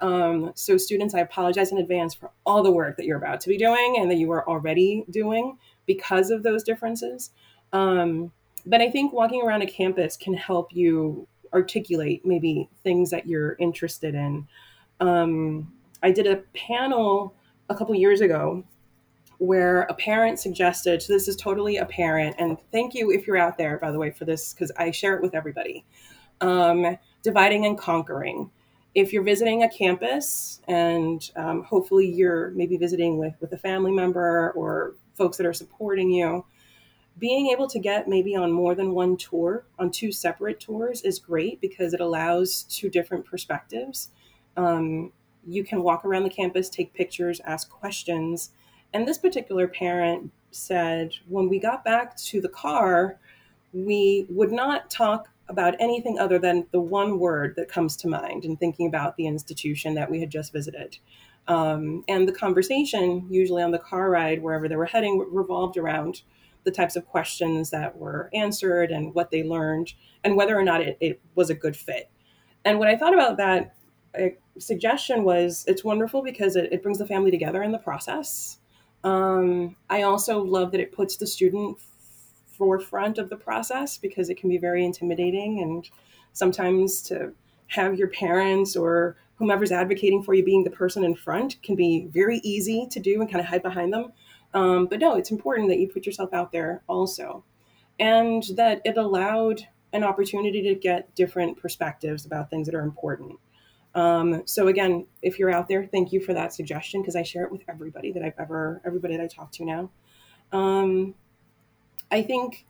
Um, 0.00 0.52
so, 0.54 0.76
students, 0.76 1.14
I 1.14 1.20
apologize 1.20 1.72
in 1.72 1.78
advance 1.78 2.14
for 2.14 2.30
all 2.46 2.62
the 2.62 2.70
work 2.70 2.96
that 2.96 3.06
you're 3.06 3.18
about 3.18 3.40
to 3.42 3.48
be 3.48 3.58
doing 3.58 3.96
and 3.98 4.10
that 4.10 4.16
you 4.16 4.30
are 4.32 4.48
already 4.48 5.04
doing 5.10 5.58
because 5.86 6.30
of 6.30 6.42
those 6.42 6.62
differences. 6.62 7.30
Um, 7.72 8.32
but 8.66 8.80
I 8.80 8.90
think 8.90 9.12
walking 9.12 9.42
around 9.42 9.62
a 9.62 9.66
campus 9.66 10.16
can 10.16 10.34
help 10.34 10.74
you 10.74 11.26
articulate 11.52 12.24
maybe 12.24 12.68
things 12.84 13.10
that 13.10 13.26
you're 13.26 13.56
interested 13.58 14.14
in. 14.14 14.46
Um, 15.00 15.72
I 16.02 16.10
did 16.10 16.26
a 16.26 16.36
panel 16.54 17.34
a 17.68 17.74
couple 17.74 17.94
years 17.94 18.20
ago 18.20 18.64
where 19.38 19.82
a 19.82 19.94
parent 19.94 20.38
suggested, 20.38 21.00
so 21.02 21.12
this 21.12 21.26
is 21.26 21.34
totally 21.34 21.78
a 21.78 21.86
parent, 21.86 22.36
and 22.38 22.58
thank 22.72 22.94
you 22.94 23.10
if 23.10 23.26
you're 23.26 23.38
out 23.38 23.56
there, 23.56 23.78
by 23.78 23.90
the 23.90 23.98
way, 23.98 24.10
for 24.10 24.26
this, 24.26 24.52
because 24.52 24.70
I 24.76 24.90
share 24.90 25.16
it 25.16 25.22
with 25.22 25.34
everybody. 25.34 25.84
Um, 26.42 26.98
dividing 27.22 27.64
and 27.64 27.78
conquering. 27.78 28.50
If 28.94 29.12
you're 29.12 29.22
visiting 29.22 29.62
a 29.62 29.68
campus 29.68 30.60
and 30.66 31.30
um, 31.36 31.62
hopefully 31.62 32.10
you're 32.10 32.50
maybe 32.50 32.76
visiting 32.76 33.18
with, 33.18 33.34
with 33.40 33.52
a 33.52 33.58
family 33.58 33.92
member 33.92 34.50
or 34.52 34.94
folks 35.14 35.36
that 35.36 35.46
are 35.46 35.52
supporting 35.52 36.10
you, 36.10 36.44
being 37.18 37.48
able 37.48 37.68
to 37.68 37.78
get 37.78 38.08
maybe 38.08 38.34
on 38.34 38.50
more 38.50 38.74
than 38.74 38.92
one 38.92 39.16
tour, 39.16 39.64
on 39.78 39.90
two 39.90 40.10
separate 40.10 40.58
tours, 40.58 41.02
is 41.02 41.18
great 41.18 41.60
because 41.60 41.92
it 41.92 42.00
allows 42.00 42.62
two 42.64 42.88
different 42.88 43.24
perspectives. 43.26 44.10
Um, 44.56 45.12
you 45.46 45.62
can 45.62 45.82
walk 45.82 46.04
around 46.04 46.24
the 46.24 46.30
campus, 46.30 46.68
take 46.68 46.94
pictures, 46.94 47.40
ask 47.44 47.70
questions, 47.70 48.50
and 48.92 49.06
this 49.06 49.18
particular 49.18 49.68
parent 49.68 50.32
said, 50.50 51.14
when 51.28 51.48
we 51.48 51.60
got 51.60 51.84
back 51.84 52.16
to 52.16 52.40
the 52.40 52.48
car, 52.48 53.18
we 53.72 54.26
would 54.28 54.50
not 54.50 54.90
talk 54.90 55.28
about 55.50 55.74
anything 55.80 56.18
other 56.18 56.38
than 56.38 56.66
the 56.72 56.80
one 56.80 57.18
word 57.18 57.54
that 57.56 57.68
comes 57.68 57.96
to 57.96 58.08
mind 58.08 58.44
in 58.44 58.56
thinking 58.56 58.86
about 58.86 59.16
the 59.16 59.26
institution 59.26 59.94
that 59.94 60.10
we 60.10 60.20
had 60.20 60.30
just 60.30 60.52
visited. 60.52 60.98
Um, 61.48 62.04
and 62.08 62.28
the 62.28 62.32
conversation, 62.32 63.26
usually 63.28 63.62
on 63.62 63.72
the 63.72 63.78
car 63.78 64.08
ride, 64.08 64.42
wherever 64.42 64.68
they 64.68 64.76
were 64.76 64.86
heading, 64.86 65.26
revolved 65.30 65.76
around 65.76 66.22
the 66.64 66.70
types 66.70 66.96
of 66.96 67.06
questions 67.06 67.70
that 67.70 67.96
were 67.96 68.30
answered 68.32 68.90
and 68.90 69.14
what 69.14 69.30
they 69.30 69.42
learned 69.42 69.92
and 70.22 70.36
whether 70.36 70.56
or 70.56 70.62
not 70.62 70.80
it, 70.80 70.96
it 71.00 71.20
was 71.34 71.50
a 71.50 71.54
good 71.54 71.76
fit. 71.76 72.10
And 72.64 72.78
what 72.78 72.88
I 72.88 72.96
thought 72.96 73.14
about 73.14 73.38
that 73.38 73.74
suggestion 74.58 75.24
was 75.24 75.64
it's 75.66 75.84
wonderful 75.84 76.22
because 76.22 76.56
it, 76.56 76.72
it 76.72 76.82
brings 76.82 76.98
the 76.98 77.06
family 77.06 77.30
together 77.30 77.62
in 77.62 77.72
the 77.72 77.78
process. 77.78 78.58
Um, 79.02 79.76
I 79.88 80.02
also 80.02 80.42
love 80.42 80.72
that 80.72 80.80
it 80.80 80.92
puts 80.92 81.16
the 81.16 81.26
student 81.26 81.78
forefront 82.60 83.16
of 83.16 83.30
the 83.30 83.36
process 83.36 83.96
because 83.96 84.28
it 84.28 84.36
can 84.36 84.50
be 84.50 84.58
very 84.58 84.84
intimidating 84.84 85.62
and 85.62 85.88
sometimes 86.34 87.00
to 87.00 87.32
have 87.68 87.98
your 87.98 88.08
parents 88.08 88.76
or 88.76 89.16
whomever's 89.36 89.72
advocating 89.72 90.22
for 90.22 90.34
you 90.34 90.44
being 90.44 90.62
the 90.62 90.70
person 90.70 91.02
in 91.02 91.14
front 91.14 91.56
can 91.62 91.74
be 91.74 92.06
very 92.12 92.38
easy 92.44 92.86
to 92.90 93.00
do 93.00 93.22
and 93.22 93.30
kind 93.30 93.40
of 93.40 93.46
hide 93.46 93.62
behind 93.62 93.90
them. 93.94 94.12
Um, 94.52 94.86
but 94.86 95.00
no, 95.00 95.16
it's 95.16 95.30
important 95.30 95.70
that 95.70 95.78
you 95.78 95.88
put 95.88 96.04
yourself 96.04 96.34
out 96.34 96.52
there 96.52 96.82
also. 96.86 97.42
And 97.98 98.42
that 98.56 98.82
it 98.84 98.98
allowed 98.98 99.62
an 99.94 100.04
opportunity 100.04 100.60
to 100.62 100.74
get 100.74 101.14
different 101.14 101.56
perspectives 101.58 102.26
about 102.26 102.50
things 102.50 102.66
that 102.66 102.74
are 102.74 102.82
important. 102.82 103.38
Um, 103.94 104.42
so 104.44 104.68
again, 104.68 105.06
if 105.22 105.38
you're 105.38 105.50
out 105.50 105.68
there, 105.68 105.86
thank 105.86 106.12
you 106.12 106.20
for 106.20 106.34
that 106.34 106.52
suggestion 106.52 107.00
because 107.00 107.16
I 107.16 107.22
share 107.22 107.44
it 107.44 107.50
with 107.50 107.62
everybody 107.66 108.12
that 108.12 108.22
I've 108.22 108.38
ever, 108.38 108.82
everybody 108.84 109.16
that 109.16 109.22
I 109.22 109.26
talk 109.26 109.50
to 109.52 109.64
now. 109.64 109.90
Um, 110.52 111.14
I 112.10 112.22
think 112.22 112.66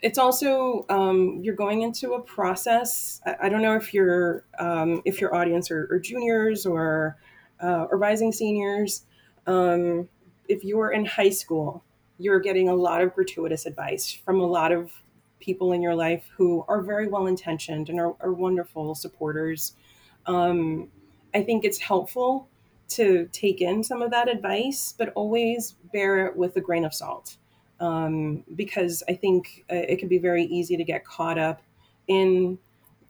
it's 0.00 0.18
also 0.18 0.86
um, 0.88 1.40
you're 1.42 1.54
going 1.54 1.82
into 1.82 2.14
a 2.14 2.20
process. 2.20 3.20
I, 3.26 3.36
I 3.44 3.48
don't 3.48 3.62
know 3.62 3.74
if 3.74 3.92
your 3.92 4.44
um, 4.58 5.02
if 5.04 5.20
your 5.20 5.34
audience 5.34 5.70
are, 5.70 5.88
are 5.90 5.98
juniors 5.98 6.66
or 6.66 7.16
uh, 7.62 7.86
or 7.90 7.98
rising 7.98 8.32
seniors. 8.32 9.04
Um, 9.46 10.08
if 10.48 10.64
you're 10.64 10.92
in 10.92 11.04
high 11.04 11.30
school, 11.30 11.82
you're 12.18 12.40
getting 12.40 12.68
a 12.68 12.74
lot 12.74 13.02
of 13.02 13.14
gratuitous 13.14 13.66
advice 13.66 14.12
from 14.12 14.40
a 14.40 14.46
lot 14.46 14.72
of 14.72 14.92
people 15.40 15.72
in 15.72 15.82
your 15.82 15.94
life 15.94 16.28
who 16.36 16.64
are 16.68 16.82
very 16.82 17.08
well 17.08 17.26
intentioned 17.26 17.88
and 17.88 18.00
are, 18.00 18.14
are 18.20 18.32
wonderful 18.32 18.94
supporters. 18.94 19.74
Um, 20.26 20.88
I 21.34 21.42
think 21.42 21.64
it's 21.64 21.78
helpful 21.78 22.48
to 22.88 23.28
take 23.32 23.60
in 23.60 23.84
some 23.84 24.02
of 24.02 24.10
that 24.10 24.28
advice, 24.28 24.94
but 24.96 25.12
always 25.14 25.72
bear 25.92 26.26
it 26.26 26.36
with 26.36 26.56
a 26.56 26.60
grain 26.60 26.84
of 26.84 26.94
salt 26.94 27.36
um, 27.80 28.44
because 28.54 29.02
I 29.08 29.14
think 29.14 29.64
uh, 29.70 29.76
it 29.76 29.98
can 29.98 30.08
be 30.08 30.18
very 30.18 30.44
easy 30.44 30.76
to 30.76 30.84
get 30.84 31.04
caught 31.04 31.38
up 31.38 31.62
in 32.06 32.58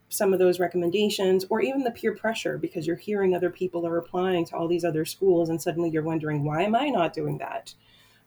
some 0.09 0.33
of 0.33 0.39
those 0.39 0.59
recommendations 0.59 1.45
or 1.51 1.61
even 1.61 1.85
the 1.85 1.91
peer 1.91 2.14
pressure 2.14 2.57
because 2.59 2.87
you're 2.87 2.97
hearing 2.97 3.35
other 3.35 3.51
people 3.51 3.87
are 3.87 3.99
applying 3.99 4.45
to 4.47 4.57
all 4.57 4.66
these 4.66 4.85
other 4.85 5.05
schools 5.05 5.49
and 5.51 5.61
suddenly 5.61 5.91
you're 5.91 6.03
wondering 6.03 6.45
why 6.45 6.62
am 6.62 6.75
i 6.75 6.89
not 6.89 7.12
doing 7.12 7.39
that? 7.39 7.75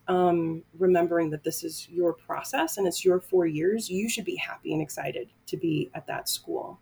Um, 0.08 0.64
remembering 0.78 1.30
that 1.30 1.44
this 1.44 1.64
is 1.64 1.88
your 1.89 2.14
process 2.14 2.78
and 2.78 2.88
it's 2.88 3.06
your 3.06 3.20
four 3.20 3.46
years 3.46 3.89
you 3.89 4.10
should 4.10 4.26
be 4.26 4.36
happy 4.36 4.74
and 4.74 4.82
excited 4.82 5.30
to 5.48 5.58
be 5.58 5.89
at 5.96 6.06
that 6.08 6.28
school. 6.28 6.80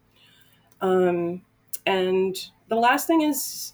Um, 0.82 1.42
and 1.86 2.36
the 2.70 2.76
last 2.76 3.08
thing 3.08 3.22
is 3.22 3.74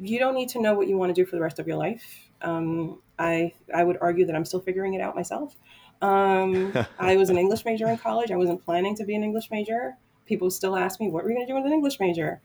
you 0.00 0.18
don't 0.18 0.34
need 0.34 0.48
to 0.50 0.60
know 0.60 0.74
what 0.74 0.88
you 0.88 0.96
want 0.96 1.14
to 1.14 1.14
do 1.14 1.26
for 1.26 1.36
the 1.36 1.42
rest 1.42 1.58
of 1.58 1.66
your 1.66 1.76
life. 1.76 2.28
Um, 2.42 3.00
I 3.18 3.52
I 3.74 3.84
would 3.84 3.98
argue 4.00 4.26
that 4.26 4.34
I'm 4.34 4.44
still 4.44 4.60
figuring 4.60 4.94
it 4.94 5.00
out 5.00 5.14
myself. 5.14 5.56
Um, 6.00 6.72
I 6.98 7.16
was 7.16 7.30
an 7.30 7.38
English 7.38 7.64
major 7.64 7.88
in 7.88 7.98
college. 7.98 8.30
I 8.30 8.36
wasn't 8.36 8.64
planning 8.64 8.94
to 8.96 9.04
be 9.04 9.14
an 9.14 9.22
English 9.22 9.50
major. 9.50 9.96
People 10.26 10.50
still 10.50 10.76
ask 10.76 11.00
me, 11.00 11.08
"What 11.10 11.24
were 11.24 11.30
you 11.30 11.36
going 11.36 11.46
to 11.46 11.52
do 11.52 11.56
with 11.56 11.66
an 11.66 11.72
English 11.72 12.00
major?" 12.00 12.40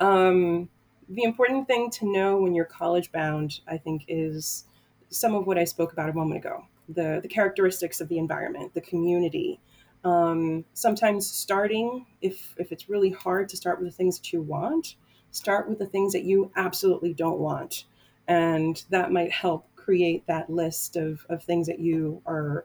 Um, 0.00 0.68
the 1.08 1.22
important 1.22 1.68
thing 1.68 1.90
to 1.90 2.10
know 2.10 2.38
when 2.38 2.54
you're 2.54 2.64
college 2.64 3.12
bound, 3.12 3.60
I 3.66 3.78
think, 3.78 4.04
is 4.08 4.64
some 5.08 5.34
of 5.34 5.46
what 5.46 5.58
I 5.58 5.64
spoke 5.64 5.92
about 5.92 6.08
a 6.08 6.12
moment 6.12 6.38
ago. 6.38 6.64
The 6.88 7.20
the 7.22 7.28
characteristics 7.28 8.00
of 8.00 8.08
the 8.08 8.18
environment, 8.18 8.74
the 8.74 8.80
community. 8.80 9.60
Um, 10.04 10.64
sometimes 10.72 11.28
starting, 11.28 12.06
if 12.20 12.54
if 12.58 12.72
it's 12.72 12.88
really 12.88 13.10
hard 13.10 13.48
to 13.50 13.56
start 13.56 13.80
with 13.80 13.88
the 13.88 13.96
things 13.96 14.18
that 14.18 14.32
you 14.32 14.40
want, 14.40 14.94
start 15.30 15.68
with 15.68 15.78
the 15.78 15.86
things 15.86 16.12
that 16.12 16.22
you 16.22 16.50
absolutely 16.56 17.12
don't 17.12 17.38
want 17.38 17.84
and 18.28 18.84
that 18.90 19.12
might 19.12 19.32
help 19.32 19.68
create 19.86 20.26
that 20.26 20.50
list 20.50 20.96
of, 20.96 21.24
of 21.30 21.44
things 21.44 21.68
that 21.68 21.78
you 21.78 22.20
are 22.26 22.64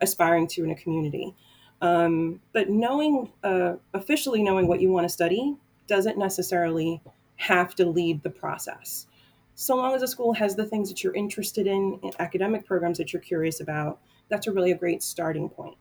aspiring 0.00 0.46
to 0.48 0.64
in 0.64 0.70
a 0.70 0.74
community. 0.74 1.34
Um, 1.82 2.40
but 2.54 2.70
knowing, 2.70 3.30
uh, 3.42 3.74
officially 3.92 4.42
knowing 4.42 4.66
what 4.66 4.80
you 4.80 4.90
want 4.90 5.04
to 5.04 5.10
study 5.10 5.56
doesn't 5.86 6.16
necessarily 6.16 7.02
have 7.36 7.74
to 7.74 7.84
lead 7.84 8.22
the 8.22 8.30
process. 8.30 9.06
So 9.54 9.76
long 9.76 9.94
as 9.94 10.02
a 10.02 10.08
school 10.08 10.32
has 10.32 10.56
the 10.56 10.64
things 10.64 10.88
that 10.88 11.04
you're 11.04 11.14
interested 11.14 11.66
in, 11.66 12.00
in 12.02 12.12
academic 12.18 12.64
programs 12.64 12.96
that 12.96 13.12
you're 13.12 13.20
curious 13.22 13.60
about, 13.60 14.00
that's 14.30 14.46
a 14.46 14.52
really 14.52 14.72
a 14.72 14.78
great 14.78 15.02
starting 15.02 15.50
point. 15.50 15.76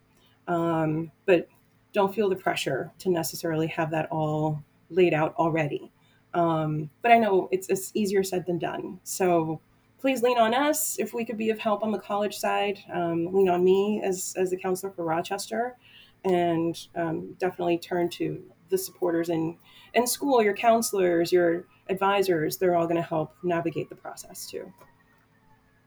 Um, 0.50 1.12
but 1.26 1.48
don't 1.94 2.14
feel 2.14 2.28
the 2.28 2.36
pressure 2.36 2.92
to 3.00 3.10
necessarily 3.10 3.68
have 3.68 3.90
that 3.92 4.10
all 4.12 4.62
laid 4.90 5.14
out 5.14 5.34
already. 5.36 5.92
Um, 6.34 6.90
but 7.02 7.12
I 7.12 7.18
know 7.20 7.48
it's, 7.52 7.70
it's 7.70 7.92
easier 7.94 8.24
said 8.24 8.46
than 8.46 8.60
done. 8.60 9.00
So 9.04 9.62
please 10.04 10.22
lean 10.22 10.38
on 10.38 10.54
us 10.54 11.00
if 11.00 11.14
we 11.14 11.24
could 11.24 11.38
be 11.38 11.50
of 11.50 11.58
help 11.58 11.82
on 11.82 11.90
the 11.90 11.98
college 11.98 12.36
side. 12.36 12.78
Um, 12.92 13.34
lean 13.34 13.48
on 13.48 13.64
me 13.64 14.02
as, 14.04 14.36
as 14.38 14.50
the 14.50 14.58
counselor 14.58 14.92
for 14.92 15.06
Rochester, 15.06 15.78
and 16.26 16.78
um, 16.94 17.36
definitely 17.40 17.78
turn 17.78 18.10
to 18.10 18.44
the 18.68 18.78
supporters 18.78 19.30
in, 19.30 19.58
in 19.94 20.06
school, 20.06 20.44
your 20.44 20.56
counselors, 20.56 21.32
your 21.32 21.68
advisors. 21.88 22.58
They're 22.58 22.76
all 22.76 22.84
going 22.84 22.98
to 22.98 23.02
help 23.02 23.34
navigate 23.44 23.88
the 23.88 23.96
process 23.96 24.46
too 24.46 24.74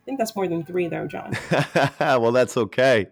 think 0.07 0.19
that's 0.19 0.37
more 0.37 0.47
than 0.47 0.65
three, 0.65 0.87
though, 0.87 1.07
John. 1.07 1.37
well, 2.01 2.33
that's 2.33 2.57
okay 2.57 3.09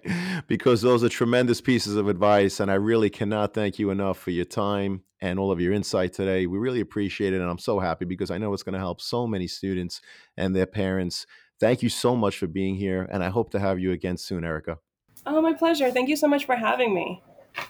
because 0.47 0.81
those 0.81 1.03
are 1.03 1.09
tremendous 1.09 1.61
pieces 1.61 1.97
of 1.97 2.09
advice. 2.09 2.61
And 2.61 2.71
I 2.71 2.75
really 2.75 3.11
cannot 3.11 3.53
thank 3.53 3.79
you 3.79 3.91
enough 3.91 4.17
for 4.17 4.31
your 4.31 4.45
time 4.45 5.03
and 5.21 5.39
all 5.39 5.51
of 5.51 5.61
your 5.61 5.73
insight 5.73 6.13
today. 6.13 6.47
We 6.47 6.57
really 6.57 6.81
appreciate 6.81 7.35
it. 7.35 7.41
And 7.41 7.51
I'm 7.51 7.59
so 7.59 7.81
happy 7.81 8.05
because 8.05 8.31
I 8.31 8.39
know 8.39 8.55
it's 8.55 8.63
going 8.63 8.75
to 8.75 8.79
help 8.79 9.01
so 9.01 9.27
many 9.27 9.49
students 9.49 10.01
and 10.37 10.55
their 10.55 10.67
parents. 10.67 11.27
Thank 11.61 11.83
you 11.83 11.89
so 11.89 12.15
much 12.15 12.39
for 12.39 12.47
being 12.47 12.77
here. 12.77 13.09
And 13.11 13.25
I 13.25 13.29
hope 13.29 13.51
to 13.51 13.59
have 13.59 13.81
you 13.81 13.91
again 13.91 14.17
soon, 14.17 14.45
Erica. 14.45 14.79
Oh, 15.27 15.43
my 15.43 15.53
pleasure. 15.53 15.91
Thank 15.91 16.09
you 16.09 16.17
so 16.17 16.29
much 16.29 16.47
for 16.47 16.55
having 16.55 16.95
me. 16.95 17.23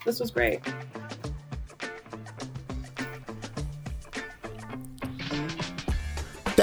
This 0.05 0.21
was 0.21 0.31
great. 0.31 0.61